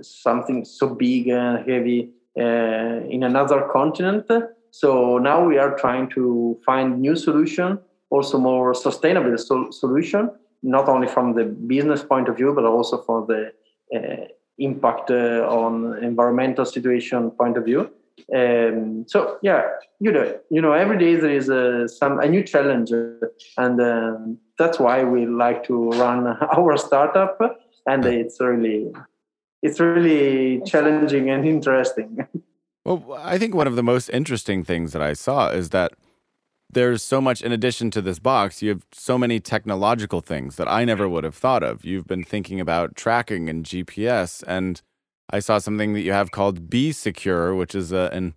[0.00, 4.24] something so big and heavy in another continent.
[4.70, 10.30] So now we are trying to find new solution, also more sustainable sol- solution,
[10.62, 13.52] not only from the business point of view, but also for the
[13.96, 14.26] uh,
[14.58, 17.90] impact uh, on environmental situation point of view.
[18.34, 19.62] Um, so yeah,
[19.98, 23.80] you know, you know, every day there is uh, some a new challenge, uh, and
[23.80, 27.38] um, that's why we like to run our startup,
[27.86, 28.92] and it's really,
[29.62, 32.26] it's really challenging and interesting.
[32.84, 35.92] Well, I think one of the most interesting things that I saw is that
[36.72, 40.68] there's so much, in addition to this box, you have so many technological things that
[40.68, 41.84] I never would have thought of.
[41.84, 44.80] You've been thinking about tracking and GPS, and
[45.30, 48.34] I saw something that you have called Bee Secure, which is a, an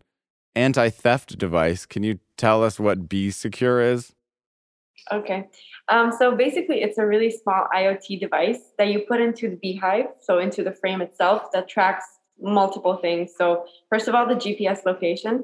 [0.55, 1.85] anti theft device.
[1.85, 4.13] Can you tell us what Bee Secure is?
[5.11, 5.47] Okay.
[5.87, 10.07] Um, so basically, it's a really small IoT device that you put into the beehive,
[10.19, 12.05] so into the frame itself, that tracks
[12.41, 13.31] multiple things.
[13.37, 15.43] So, first of all, the GPS location,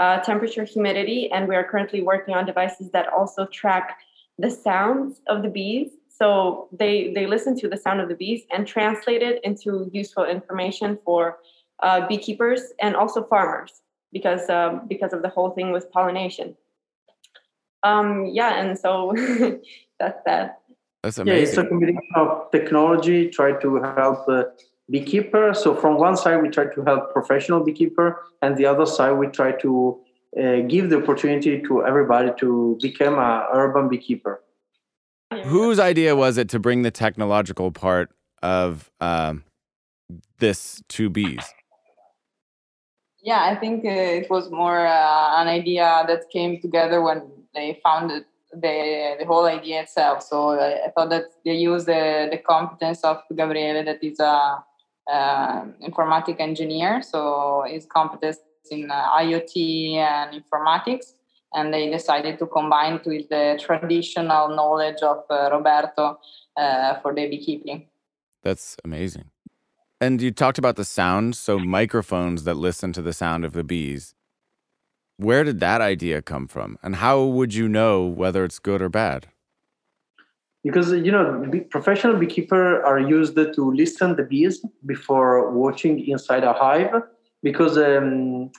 [0.00, 3.98] uh, temperature, humidity, and we are currently working on devices that also track
[4.38, 5.90] the sounds of the bees.
[6.08, 10.24] So they they listen to the sound of the bees and translate it into useful
[10.24, 11.38] information for
[11.82, 16.56] uh, beekeepers and also farmers because um, because of the whole thing with pollination.
[17.82, 19.14] Um, yeah, and so
[20.00, 20.60] that's that.
[21.02, 21.36] That's amazing.
[21.36, 21.68] Yeah, it's a amazing.
[21.68, 24.44] combination of technology, try to help uh,
[24.90, 25.54] beekeeper.
[25.54, 29.28] So from one side, we try to help professional beekeeper, and the other side, we
[29.28, 30.00] try to
[30.38, 34.42] uh, give the opportunity to everybody to become an urban beekeeper.
[35.44, 38.10] Whose idea was it to bring the technological part
[38.42, 39.44] of um,
[40.38, 41.44] this to bees?
[43.22, 47.78] Yeah, I think uh, it was more uh, an idea that came together when they
[47.84, 50.22] founded the the whole idea itself.
[50.22, 54.64] So I, I thought that they use the, the competence of Gabriele, that is a
[55.10, 57.02] uh, informatic engineer.
[57.02, 58.38] So his competence
[58.70, 61.14] in uh, IoT and informatics,
[61.52, 66.18] and they decided to combine it with the traditional knowledge of uh, Roberto
[66.56, 67.86] uh, for the beekeeping.
[68.42, 69.30] That's amazing.
[70.00, 73.64] And you talked about the sound, so microphones that listen to the sound of the
[73.64, 74.14] bees.
[75.18, 76.78] Where did that idea come from?
[76.82, 79.26] And how would you know whether it's good or bad?
[80.64, 86.52] Because you know professional beekeeper are used to listen the bees before watching inside a
[86.52, 87.02] hive
[87.42, 88.50] because um,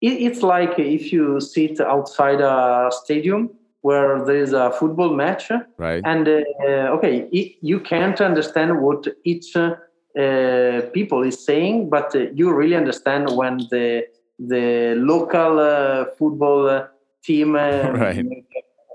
[0.00, 3.50] it, it's like if you sit outside a stadium
[3.82, 6.02] where there is a football match Right?
[6.04, 12.30] and uh, okay it, you can't understand what each uh, people is saying but uh,
[12.34, 14.06] you really understand when the
[14.38, 16.86] the local uh, football uh,
[17.22, 17.58] team uh,
[17.92, 18.24] Right.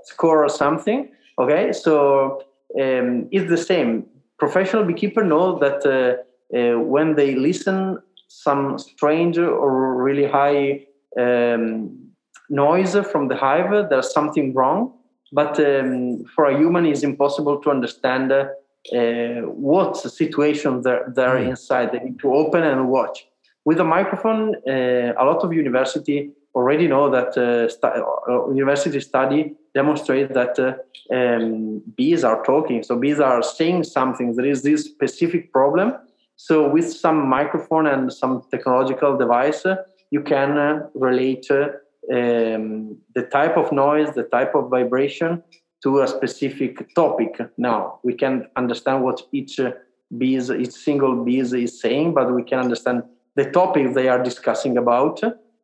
[0.04, 2.42] score or something okay so
[2.80, 4.06] um, it's the same.
[4.38, 10.86] Professional beekeeper know that uh, uh, when they listen some strange or really high
[11.18, 11.98] um,
[12.50, 14.92] noise from the hive there's something wrong.
[15.32, 18.46] But um, for a human it's impossible to understand uh,
[19.68, 21.48] what situation they're, they're Mm.
[21.50, 21.92] inside.
[21.92, 23.26] They need to open and watch.
[23.64, 27.86] With a microphone uh, a lot of university already know that uh, stu-
[28.30, 30.74] uh, university study demonstrate that uh,
[31.14, 32.82] um, bees are talking.
[32.82, 34.34] So bees are saying something.
[34.34, 35.94] There is this specific problem.
[36.36, 39.76] So with some microphone and some technological device, uh,
[40.10, 41.68] you can uh, relate uh,
[42.12, 45.42] um, the type of noise, the type of vibration
[45.82, 47.38] to a specific topic.
[47.56, 49.72] Now we can understand what each uh,
[50.16, 53.02] bees, each single bees is saying, but we can understand
[53.34, 55.20] the topic they are discussing about.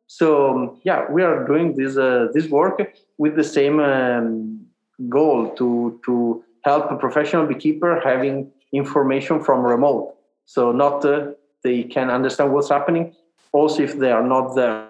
[0.07, 2.79] So um, yeah, we are doing this uh, this work
[3.17, 4.65] with the same um,
[5.09, 10.15] goal to to help a professional beekeeper having information from remote.
[10.45, 11.31] So not uh,
[11.63, 13.15] they can understand what's happening.
[13.51, 14.89] Also, if they are not there,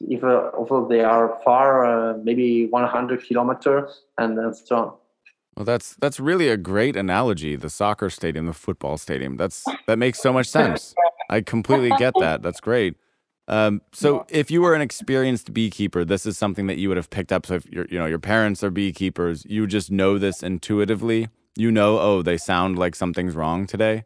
[0.00, 3.88] if uh, although they are far, uh, maybe 100 kilometer,
[4.18, 4.92] and, and so on.
[5.56, 7.56] Well, that's that's really a great analogy.
[7.56, 9.36] The soccer stadium, the football stadium.
[9.36, 10.94] That's that makes so much sense.
[11.30, 12.42] I completely get that.
[12.42, 12.96] That's great.
[13.46, 17.10] Um, so, if you were an experienced beekeeper, this is something that you would have
[17.10, 17.46] picked up.
[17.46, 21.28] So, if your you know your parents are beekeepers, you just know this intuitively.
[21.56, 24.04] You know, oh, they sound like something's wrong today.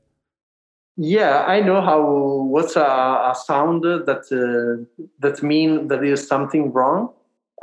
[0.96, 6.26] Yeah, I know how what's a, a sound that uh, that mean that there is
[6.26, 7.10] something wrong,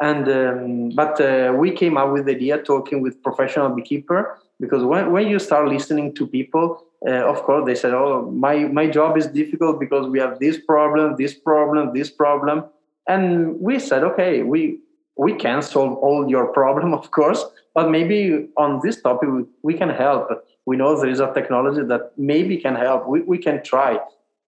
[0.02, 4.84] and um, but uh, we came up with the idea talking with professional beekeeper because
[4.84, 8.88] when, when you start listening to people uh, of course they said oh my my
[8.88, 12.66] job is difficult because we have this problem this problem this problem.
[13.08, 14.80] And we said okay we
[15.18, 19.30] we can solve all your problem of course but maybe on this topic
[19.62, 20.30] we, can help.
[20.66, 23.06] We know there is a technology that maybe can help.
[23.06, 24.00] We, we can try.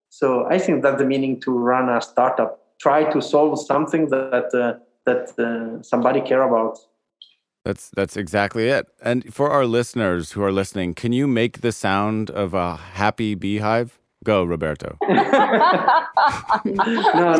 [0.09, 4.53] So i think that's the meaning to run a startup try to solve something that
[4.53, 6.77] uh, that uh, somebody care about
[7.67, 8.87] that's that's exactly it.
[9.01, 13.35] And for our listeners who are listening, can you make the sound of a happy
[13.35, 13.99] beehive?
[14.23, 14.97] Go, Roberto.
[15.09, 15.17] no,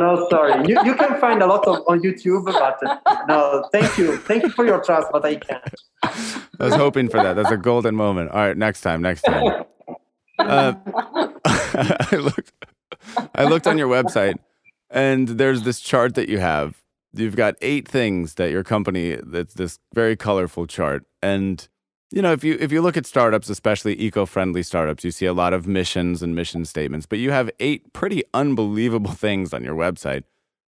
[0.03, 0.67] no, sorry.
[0.67, 2.97] You, you can find a lot of on YouTube, but uh,
[3.27, 5.63] no, thank you, thank you for your trust, but I can't.
[6.59, 7.37] I was hoping for that.
[7.37, 8.31] That's a golden moment.
[8.31, 9.63] All right, next time, next time.
[10.39, 10.73] Uh,
[11.45, 12.51] I looked,
[13.33, 14.35] I looked on your website,
[14.89, 16.83] and there's this chart that you have
[17.13, 21.05] you've got eight things that your company that's this very colorful chart.
[21.21, 21.67] And
[22.11, 25.33] you know if you if you look at startups especially eco-friendly startups you see a
[25.33, 29.75] lot of missions and mission statements but you have eight pretty unbelievable things on your
[29.75, 30.23] website.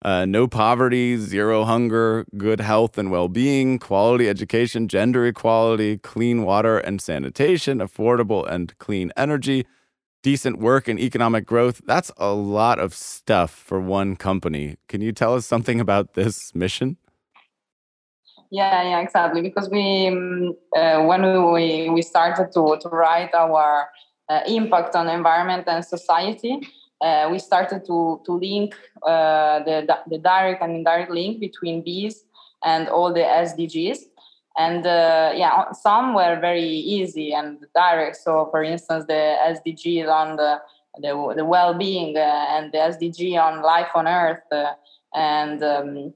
[0.02, 6.78] Uh, no poverty zero hunger good health and well-being quality education gender equality clean water
[6.78, 9.66] and sanitation affordable and clean energy
[10.22, 11.82] decent work and economic growth.
[11.86, 14.78] That's a lot of stuff for one company.
[14.88, 16.98] Can you tell us something about this mission?
[18.52, 19.42] Yeah, yeah, exactly.
[19.42, 23.90] Because we, um, uh, when we, we started to, to write our
[24.28, 26.60] uh, impact on environment and society,
[27.02, 32.26] uh, we started to, to link uh, the, the direct and indirect link between bees
[32.64, 34.00] and all the SDGs
[34.60, 38.18] and uh, yeah some were very easy and direct.
[38.18, 39.22] So for instance the
[39.56, 40.62] sdg on the
[41.02, 44.74] the, the well-being uh, and the sdg on life on earth uh,
[45.16, 46.14] and um,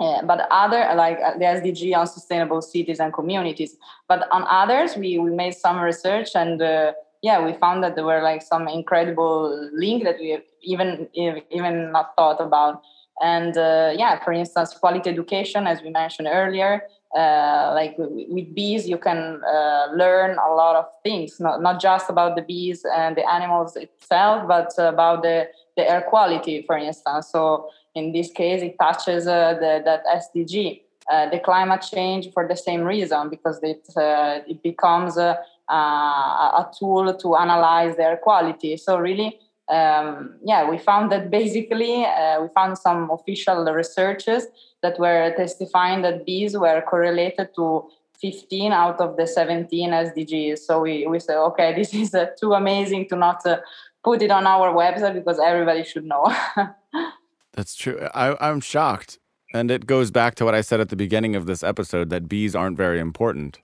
[0.00, 3.76] uh, but other like uh, the sdg on sustainable cities and communities.
[4.08, 8.06] But on others we, we made some research and uh, yeah we found that there
[8.06, 12.80] were like some incredible link that we even even not thought about.
[13.20, 16.82] And yeah for instance quality education as we mentioned earlier
[17.14, 22.10] uh, like with bees you can uh, learn a lot of things not, not just
[22.10, 25.46] about the bees and the animals itself but about the,
[25.76, 27.28] the air quality for instance.
[27.30, 32.48] So in this case it touches uh, the, that sdg uh, the climate change for
[32.48, 35.38] the same reason because it, uh, it becomes a,
[35.68, 38.76] a tool to analyze the air quality.
[38.76, 39.38] So really
[39.70, 42.04] um, yeah, we found that basically
[42.40, 44.46] we found some official researches
[44.84, 47.88] that were testifying that bees were correlated to
[48.20, 50.58] 15 out of the 17 SDGs.
[50.58, 53.58] So we, we said, okay, this is uh, too amazing to not uh,
[54.04, 56.24] put it on our website because everybody should know.
[57.54, 58.08] That's true.
[58.14, 59.18] I, I'm shocked.
[59.54, 62.28] And it goes back to what I said at the beginning of this episode that
[62.28, 63.60] bees aren't very important.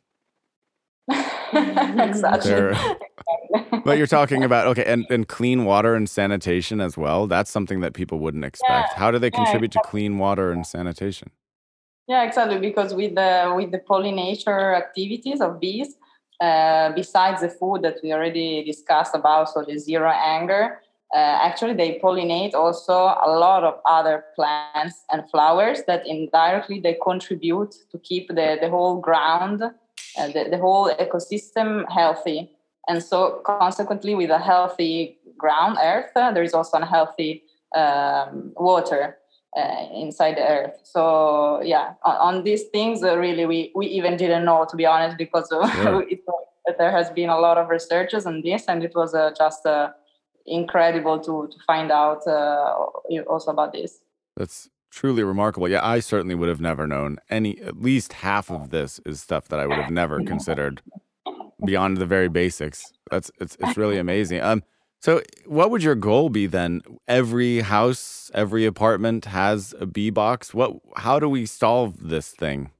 [1.98, 2.72] exactly.
[3.84, 7.26] but you're talking about okay, and, and clean water and sanitation as well.
[7.26, 8.90] That's something that people wouldn't expect.
[8.92, 8.98] Yeah.
[8.98, 9.88] How do they contribute yeah, exactly.
[9.88, 11.30] to clean water and sanitation?
[12.06, 12.58] Yeah, exactly.
[12.58, 15.96] Because with the with the pollinator activities of bees,
[16.40, 20.80] uh, besides the food that we already discussed about, so the zero anger,
[21.14, 26.96] uh, actually they pollinate also a lot of other plants and flowers that indirectly they
[27.02, 29.62] contribute to keep the, the whole ground
[30.18, 32.50] uh, the, the whole ecosystem healthy
[32.88, 37.42] and so consequently with a healthy ground earth uh, there is also a healthy
[37.74, 39.16] um, water
[39.56, 40.78] uh, inside the earth.
[40.84, 44.86] So yeah, on, on these things, uh, really, we we even didn't know to be
[44.86, 46.00] honest because yeah.
[46.08, 46.20] it,
[46.78, 49.90] there has been a lot of researches on this, and it was uh, just uh,
[50.46, 52.86] incredible to to find out uh,
[53.28, 54.02] also about this.
[54.36, 55.68] That's truly remarkable.
[55.68, 57.60] Yeah, I certainly would have never known any.
[57.60, 60.82] At least half of this is stuff that I would have never considered
[61.64, 62.92] beyond the very basics.
[63.10, 64.40] That's it's it's really amazing.
[64.40, 64.62] Um,
[65.00, 66.82] so what would your goal be then?
[67.08, 70.52] Every house, every apartment has a bee box.
[70.52, 70.76] What?
[70.96, 72.70] How do we solve this thing?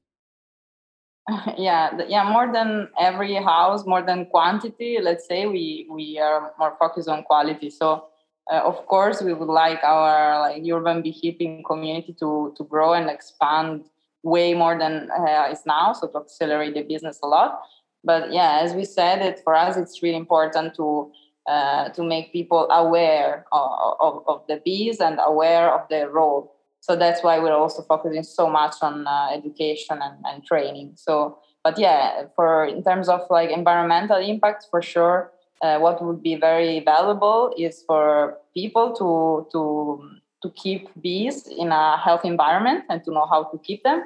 [1.57, 2.25] Yeah, yeah.
[2.29, 4.99] More than every house, more than quantity.
[5.01, 7.71] Let's say we we are more focused on quality.
[7.71, 8.10] So
[8.51, 13.09] uh, of course, we would like our like urban beekeeping community to to grow and
[13.11, 13.85] expand
[14.23, 15.93] way more than uh, is now.
[15.93, 17.61] So to accelerate the business a lot.
[18.03, 21.13] But yeah, as we said, it for us it's really important to
[21.47, 26.55] uh, to make people aware of, of, of, the bees and aware of their role.
[26.81, 30.93] So that's why we're also focusing so much on uh, education and, and training.
[30.95, 35.33] So, but yeah, for in terms of like environmental impact, for sure,
[35.63, 40.11] uh, what would be very valuable is for people to to
[40.43, 44.05] to keep bees in a healthy environment and to know how to keep them.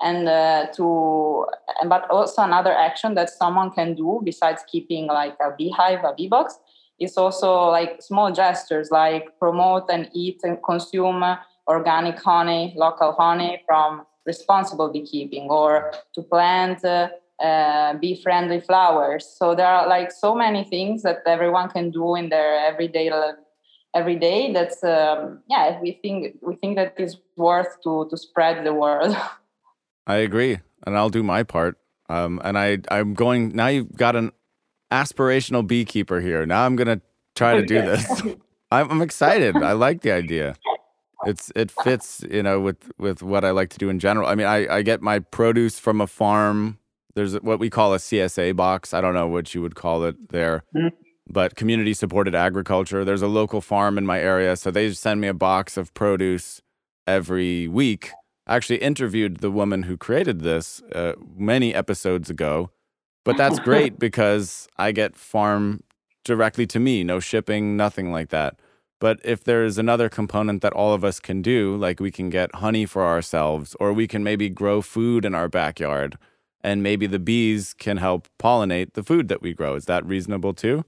[0.00, 1.46] And uh, to
[1.86, 6.28] but also another action that someone can do besides keeping like a beehive a bee
[6.28, 6.58] box
[6.98, 11.22] is also like small gestures like promote and eat and consume
[11.68, 17.08] organic honey local honey from responsible beekeeping or to plant uh,
[17.44, 19.26] uh, bee friendly flowers.
[19.26, 23.36] So there are like so many things that everyone can do in their everyday life
[23.94, 28.64] every day that's um, yeah we think we think that is worth to to spread
[28.64, 29.14] the word.
[30.06, 31.78] I agree and i'll do my part.
[32.08, 34.30] Um, and i i'm going now you've got an
[34.90, 36.44] aspirational beekeeper here.
[36.46, 37.00] Now i'm gonna
[37.34, 38.22] try to do this.
[38.70, 39.56] I'm, I'm excited.
[39.56, 40.56] I like the idea.
[41.26, 44.28] It's it fits you know with with what i like to do in general.
[44.28, 46.78] I mean i i get my produce from a farm
[47.14, 48.92] there's what we call a CSA box.
[48.92, 50.88] I don't know what you would call it there, mm-hmm.
[51.28, 53.04] but community supported agriculture.
[53.04, 56.60] There's a local farm in my area, so they send me a box of produce
[57.06, 58.10] every week.
[58.46, 62.70] I actually interviewed the woman who created this uh, many episodes ago,
[63.24, 65.82] but that's great because I get farm
[66.24, 68.58] directly to me, no shipping, nothing like that.
[69.00, 72.54] But if there's another component that all of us can do, like we can get
[72.56, 76.16] honey for ourselves, or we can maybe grow food in our backyard,
[76.64, 79.74] and maybe the bees can help pollinate the food that we grow.
[79.74, 80.84] Is that reasonable too?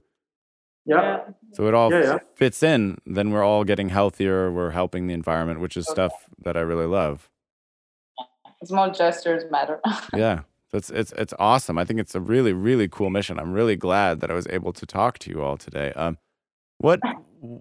[0.85, 1.19] Yeah.
[1.53, 2.17] So it all yeah, yeah.
[2.35, 2.97] fits in.
[3.05, 4.51] Then we're all getting healthier.
[4.51, 6.11] We're helping the environment, which is stuff
[6.43, 7.29] that I really love.
[8.63, 9.79] Small gestures matter.
[10.15, 10.41] yeah.
[10.71, 11.77] That's it's it's awesome.
[11.77, 13.39] I think it's a really really cool mission.
[13.39, 15.93] I'm really glad that I was able to talk to you all today.
[15.93, 16.17] Um,
[16.79, 16.99] what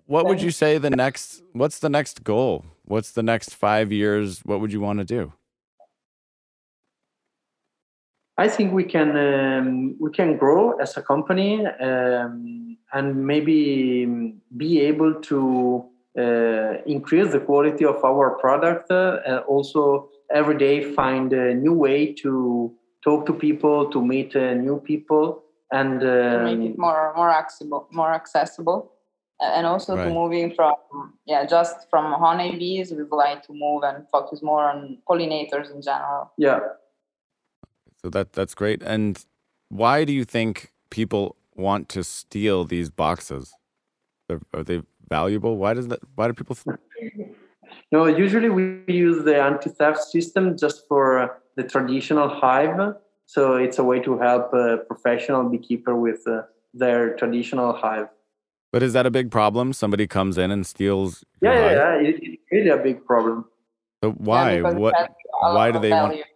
[0.07, 1.43] what would you say the next?
[1.53, 2.65] What's the next goal?
[2.85, 4.41] What's the next five years?
[4.41, 5.33] What would you want to do?
[8.39, 14.81] I think we can um, we can grow as a company um, and maybe be
[14.81, 15.87] able to
[16.19, 21.73] uh, increase the quality of our product uh, and also every day find a new
[21.73, 26.75] way to talk to people to meet uh, new people and to make it um,
[26.79, 28.93] more more accessible more accessible.
[29.39, 30.05] And also right.
[30.05, 30.75] to moving from
[31.27, 35.81] yeah just from honeybees we would like to move and focus more on pollinators in
[35.81, 36.33] general.
[36.37, 36.61] Yeah
[38.07, 38.85] so that that's great.
[38.85, 39.19] And
[39.69, 43.53] why do you think people want to steal these boxes?
[44.31, 45.57] Are, are they valuable?
[45.57, 45.99] Why does that?
[46.15, 46.55] Why do people?
[46.55, 46.79] Th-
[47.91, 52.95] no, usually we use the anti-theft system just for the traditional hive.
[53.27, 56.43] So it's a way to help a professional beekeeper with uh,
[56.75, 58.07] their traditional hive.
[58.73, 59.73] But is that a big problem?
[59.73, 61.25] Somebody comes in and steals.
[61.41, 63.47] Yeah, yeah, yeah, it's really a big problem.
[64.05, 64.59] So why?
[64.59, 64.95] Yeah, what?
[65.41, 66.19] Why do they value.
[66.19, 66.36] want?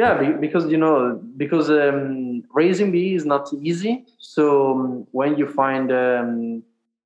[0.00, 4.06] Yeah, because you know, because um, raising bee is not easy.
[4.18, 6.62] So um, when you find um,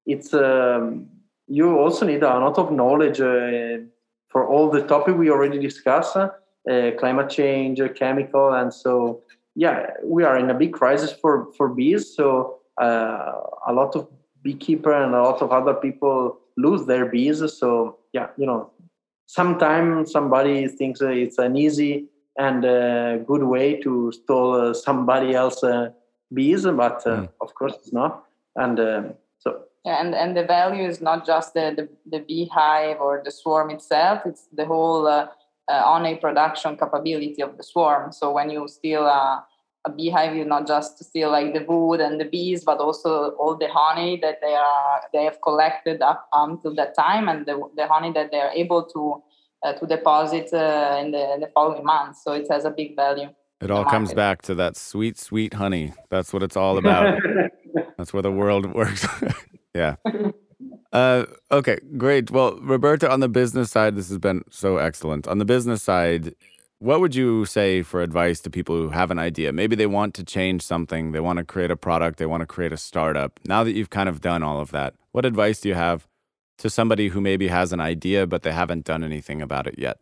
[0.07, 1.09] it's, um,
[1.49, 3.79] you also need a lot of knowledge uh,
[4.29, 6.31] for all the topic we already discussed, uh,
[6.97, 9.25] climate change, uh, chemical, and so
[9.57, 12.15] yeah, we are in a big crisis for for bees.
[12.15, 13.33] So uh,
[13.67, 14.07] a lot of
[14.45, 17.43] beekeeper and a lot of other people lose their bees.
[17.59, 18.71] So yeah, you know,
[19.27, 22.07] sometimes somebody thinks it's an easy
[22.37, 25.91] and a good way to stole uh, somebody else's uh,
[26.33, 27.29] bees, but mm.
[27.41, 28.25] of course it's not.
[28.57, 33.01] And um, so yeah, and and the value is not just the the, the beehive
[33.01, 35.29] or the swarm itself; it's the whole uh,
[35.69, 38.13] uh, honey production capability of the swarm.
[38.13, 39.45] So when you steal a
[39.87, 43.55] a beehive is not just steal like the wood and the bees, but also all
[43.57, 47.87] the honey that they are they have collected up until that time, and the, the
[47.87, 49.34] honey that they are able to uh,
[49.73, 52.23] to deposit uh, in, the, in the following months.
[52.23, 53.29] So it has a big value.
[53.61, 55.95] It all comes back to that sweet, sweet honey.
[56.11, 57.19] That's what it's all about.
[57.97, 59.07] That's where the world works.
[59.75, 59.97] yeah.
[60.93, 62.31] Uh, okay, great.
[62.31, 65.27] Well, Roberta, on the business side, this has been so excellent.
[65.27, 66.37] On the business side,
[66.79, 69.53] what would you say for advice to people who have an idea?
[69.53, 72.47] Maybe they want to change something, they want to create a product, they want to
[72.47, 73.41] create a startup.
[73.45, 76.07] Now that you've kind of done all of that, what advice do you have
[76.59, 79.99] to somebody who maybe has an idea but they haven't done anything about it yet?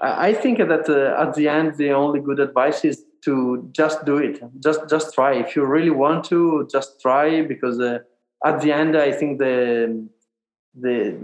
[0.00, 4.18] I think that uh, at the end, the only good advice is to just do
[4.18, 4.40] it.
[4.60, 5.34] Just just try.
[5.34, 7.98] If you really want to, just try because uh,
[8.44, 10.08] at the end, I think the
[10.74, 11.18] the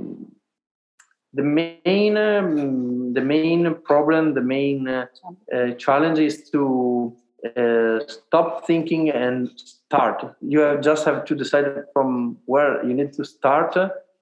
[1.32, 5.06] the main um, the main problem, the main uh,
[5.54, 10.36] uh, challenge is to uh, stop thinking and start.
[10.40, 13.76] You have just have to decide from where you need to start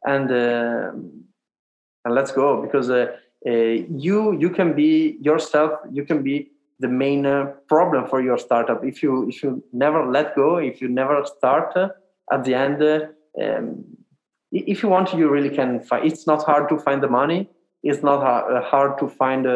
[0.05, 0.91] and uh,
[2.05, 3.17] and let's go because uh,
[3.47, 5.73] uh, you you can be yourself.
[5.91, 6.51] You can be
[6.81, 7.23] the main
[7.69, 10.57] problem for your startup if you if you never let go.
[10.57, 11.77] If you never start
[12.33, 12.83] at the end.
[13.41, 13.85] Um,
[14.53, 17.49] if you want you really can find it's not hard to find the money
[17.83, 19.47] it's not hard, hard to find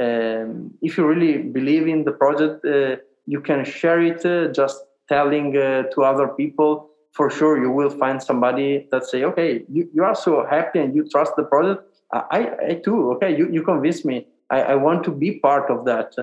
[0.00, 4.82] um, if you really believe in the project uh, you can share it uh, just
[5.08, 6.88] telling uh, to other people.
[7.12, 10.94] For sure you will find somebody that say okay you, you are so happy and
[10.94, 11.82] you trust the project.
[12.10, 14.26] I i too okay you, you convince me.
[14.48, 16.14] I, I want to be part of that.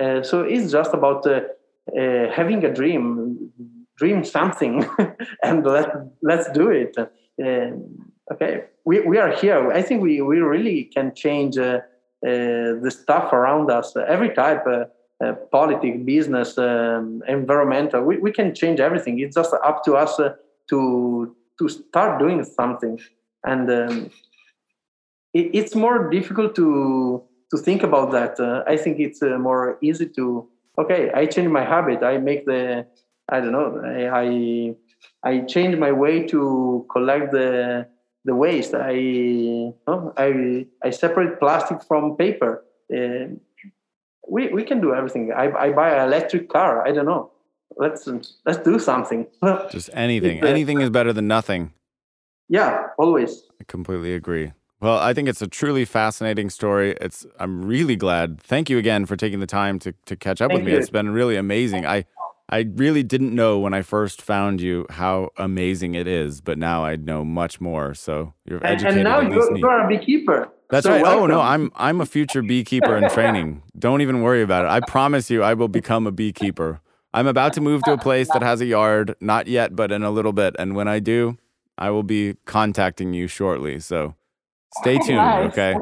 [0.00, 1.40] Uh, so it's just about uh,
[1.98, 3.50] uh, having a dream
[3.98, 4.86] dream something
[5.42, 5.88] and let
[6.22, 6.96] let's do it.
[8.32, 9.70] Okay we, we are here.
[9.70, 11.58] I think we, we really can change
[12.22, 14.64] the stuff around us every type
[15.24, 18.02] uh, politics, business, um, environmental.
[18.02, 19.18] We, we can change everything.
[19.18, 20.34] It's just up to us uh,
[20.70, 23.00] to to start doing something.
[23.44, 24.10] And um,
[25.34, 28.38] it, it's more difficult to to think about that.
[28.38, 30.48] Uh, I think it's uh, more easy to
[30.78, 31.10] okay.
[31.12, 32.04] I change my habit.
[32.04, 32.86] I make the
[33.28, 33.82] I don't know.
[33.84, 34.74] I I,
[35.24, 37.88] I change my way to collect the
[38.28, 38.74] the waste.
[38.74, 39.72] I
[40.26, 42.64] I I separate plastic from paper.
[42.94, 43.34] Uh,
[44.30, 45.32] we, we can do everything.
[45.32, 46.86] I, I buy an electric car.
[46.86, 47.32] I don't know.
[47.76, 48.06] Let's
[48.46, 49.26] let's do something.
[49.70, 50.44] Just anything.
[50.44, 51.72] anything is better than nothing.
[52.48, 53.42] Yeah, always.
[53.60, 54.52] I completely agree.
[54.80, 56.96] Well, I think it's a truly fascinating story.
[57.00, 58.40] It's I'm really glad.
[58.40, 60.72] Thank you again for taking the time to to catch up Thank with me.
[60.72, 60.78] You.
[60.78, 61.86] It's been really amazing.
[61.86, 62.04] I
[62.50, 66.84] I really didn't know when I first found you how amazing it is, but now
[66.84, 67.94] I know much more.
[67.94, 68.98] So you're educated.
[68.98, 70.48] And now you're, you're a beekeeper.
[70.70, 71.02] That's so right.
[71.02, 71.24] Welcome.
[71.24, 73.62] Oh no, I'm I'm a future beekeeper in training.
[73.78, 74.68] Don't even worry about it.
[74.68, 76.80] I promise you, I will become a beekeeper.
[77.14, 80.02] I'm about to move to a place that has a yard, not yet, but in
[80.02, 80.54] a little bit.
[80.58, 81.38] And when I do,
[81.78, 83.80] I will be contacting you shortly.
[83.80, 84.14] So
[84.80, 85.52] stay tuned, nice.
[85.52, 85.76] okay?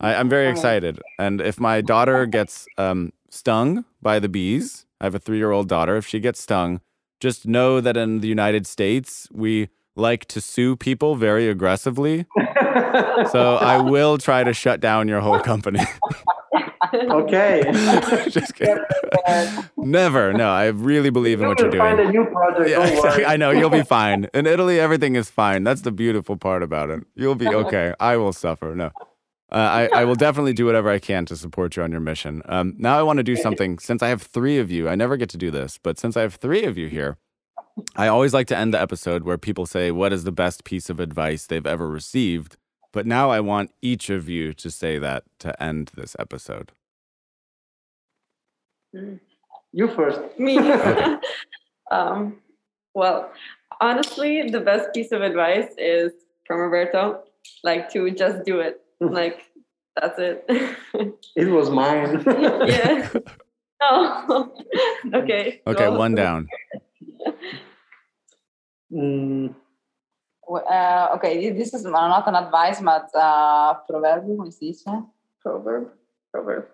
[0.00, 1.00] I, am very excited.
[1.18, 5.50] And if my daughter gets um, stung by the bees, I have a three year
[5.50, 5.96] old daughter.
[5.96, 6.80] If she gets stung,
[7.20, 12.26] just know that in the United States, we like to sue people very aggressively.
[13.30, 15.80] so I will try to shut down your whole company.
[16.94, 17.62] okay.
[18.28, 18.78] Just kidding.
[19.76, 20.32] Never.
[20.32, 21.80] No, I really believe in what you're doing.
[21.80, 22.70] Find a new project.
[22.70, 24.28] Yeah, I know you'll be fine.
[24.34, 25.64] In Italy, everything is fine.
[25.64, 27.04] That's the beautiful part about it.
[27.14, 27.94] You'll be okay.
[27.98, 28.74] I will suffer.
[28.74, 28.90] No.
[29.50, 32.42] Uh, I, I will definitely do whatever I can to support you on your mission.
[32.46, 33.78] Um, now I want to do something.
[33.78, 36.22] Since I have three of you, I never get to do this, but since I
[36.22, 37.18] have three of you here,
[37.94, 40.88] I always like to end the episode where people say, What is the best piece
[40.88, 42.56] of advice they've ever received?
[42.92, 46.72] But now I want each of you to say that to end this episode.
[49.72, 50.20] You first.
[50.38, 50.56] Me.
[51.90, 52.38] um,
[52.94, 53.30] well,
[53.82, 56.12] honestly, the best piece of advice is
[56.46, 57.24] from Roberto
[57.62, 58.80] like to just do it.
[59.00, 59.42] Like,
[60.00, 60.44] that's it.
[61.36, 62.22] it was mine.
[62.66, 63.10] yeah.
[63.78, 64.54] Oh,
[65.12, 65.60] okay.
[65.66, 66.48] Okay, one down.
[68.90, 69.54] Mm.
[70.48, 74.88] Uh, okay, this is not an advice, but uh, proverb, come si dice?
[75.44, 75.92] Proverb.
[76.32, 76.68] Proverb.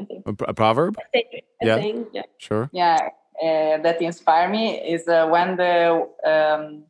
[0.00, 0.96] A, a, proverb?
[0.98, 1.28] I think,
[1.60, 1.76] I yeah.
[1.76, 2.22] Think, yeah.
[2.38, 2.70] Sure.
[2.72, 2.98] Yeah,
[3.42, 6.84] uh, that inspire me is uh, when the um,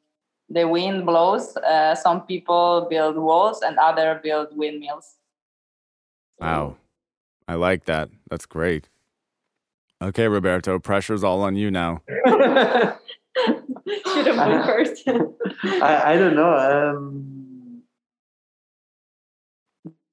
[0.51, 5.17] the wind blows, uh, some people build walls and other build windmills.
[6.39, 6.77] Wow,
[7.47, 8.11] I like that.
[8.29, 8.89] That's great.
[10.03, 12.03] Okay, Roberto, pressure's all on you now.
[12.27, 15.03] Should have went first.
[15.65, 16.57] I, I don't know.
[16.57, 17.83] Um,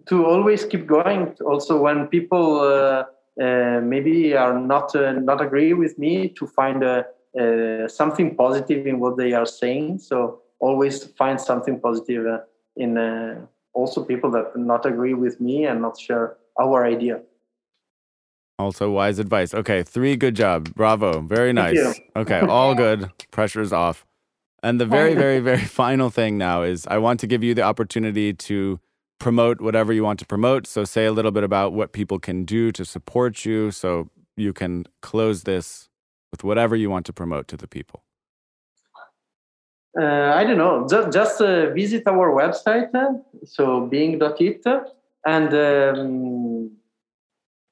[0.08, 1.36] to always keep going.
[1.46, 3.06] Also, when people uh,
[3.42, 7.04] uh, maybe are not uh, not agree with me to find uh,
[7.40, 10.00] uh, something positive in what they are saying.
[10.00, 12.40] So always find something positive uh,
[12.76, 17.22] in uh, also people that not agree with me and not share our idea.
[18.60, 19.54] Also, wise advice.
[19.54, 20.16] Okay, three.
[20.16, 20.74] Good job.
[20.74, 21.22] Bravo.
[21.22, 22.00] Very nice.
[22.16, 23.12] Okay, all good.
[23.32, 24.04] Pressure's off.
[24.64, 27.62] And the very, very, very final thing now is I want to give you the
[27.62, 28.80] opportunity to
[29.20, 30.66] promote whatever you want to promote.
[30.66, 34.54] So, say a little bit about what people can do to support you so you
[34.54, 35.87] can close this
[36.38, 38.04] with whatever you want to promote to the people.
[40.00, 40.86] Uh, I don't know.
[40.88, 43.14] Just, just uh, visit our website, uh,
[43.46, 44.64] so beeing.it,
[45.26, 46.72] and um,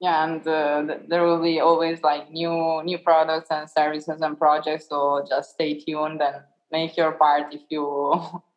[0.02, 4.90] yeah and uh, there will be always like new new products and services and projects
[4.90, 6.36] so just stay tuned and
[6.70, 7.86] make your part if you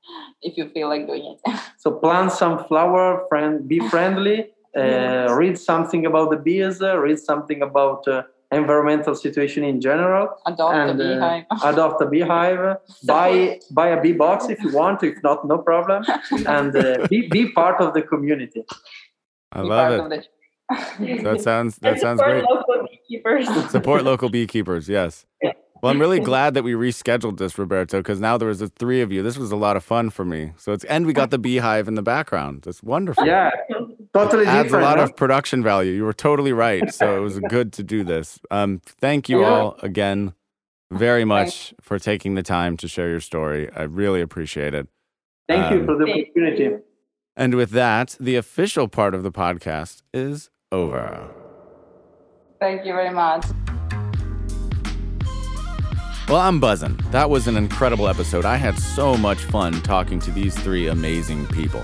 [0.42, 5.56] if you feel like doing it so plant some flower friend be friendly uh, read
[5.59, 8.22] something about the bees uh, read something about uh,
[8.53, 11.44] environmental situation in general adopt and a uh, beehive
[11.74, 12.76] adopt a beehive
[13.07, 16.03] buy buy a bee box if you want if not no problem
[16.46, 18.64] and uh, be, be part of the community
[19.53, 20.28] I Be love it.
[20.70, 22.44] the- That sounds that And sounds support great.
[22.55, 23.70] local beekeepers.
[23.70, 24.88] Support local beekeepers.
[24.88, 25.24] Yes.
[25.80, 29.01] Well, I'm really glad that we rescheduled this, Roberto, because now there was the three
[29.01, 29.22] of you.
[29.22, 30.53] This was a lot of fun for me.
[30.59, 32.62] So it's and we got the beehive in the background.
[32.64, 33.24] That's wonderful.
[33.26, 33.51] yeah
[34.12, 35.04] totally Adds a lot huh?
[35.04, 35.92] of production value.
[35.92, 36.92] You were totally right.
[36.92, 38.38] So it was good to do this.
[38.50, 39.46] Um, thank you Yeah.
[39.48, 40.34] all again
[40.90, 43.70] very much for taking the time to share your story.
[43.76, 44.88] I really appreciate it.
[45.48, 46.82] thank you Um, for the opportunity.
[47.36, 51.28] And with that, the official part of the podcast is over.
[52.61, 53.44] thank you very much
[56.28, 56.98] Well, I'm buzzing.
[57.11, 58.44] That was an incredible episode.
[58.44, 61.82] I had so much fun talking to these three amazing people.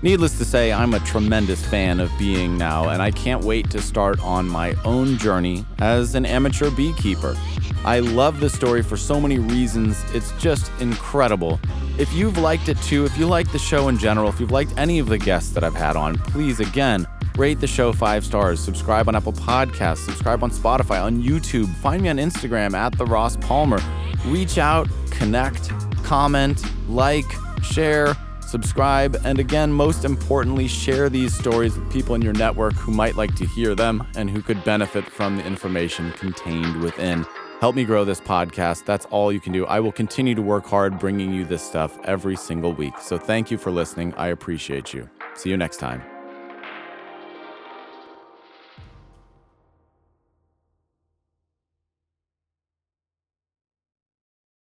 [0.00, 3.82] Needless to say, I'm a tremendous fan of Beeing now, and I can't wait to
[3.82, 7.36] start on my own journey as an amateur beekeeper.
[7.84, 10.00] I love the story for so many reasons.
[10.14, 11.58] It's just incredible.
[11.98, 14.72] If you've liked it too, if you like the show in general, if you've liked
[14.76, 18.58] any of the guests that I've had on, please again rate the show five stars,
[18.60, 23.06] subscribe on Apple Podcasts, subscribe on Spotify, on YouTube, find me on Instagram at the
[23.06, 23.80] Ross Palmer.
[24.26, 25.70] Reach out, connect,
[26.02, 27.24] comment, like,
[27.62, 28.16] share,
[28.48, 33.16] subscribe, and again, most importantly, share these stories with people in your network who might
[33.16, 37.24] like to hear them and who could benefit from the information contained within.
[37.60, 38.84] Help me grow this podcast.
[38.84, 39.66] That's all you can do.
[39.66, 42.94] I will continue to work hard bringing you this stuff every single week.
[43.00, 44.14] So thank you for listening.
[44.14, 45.08] I appreciate you.
[45.34, 46.17] See you next time.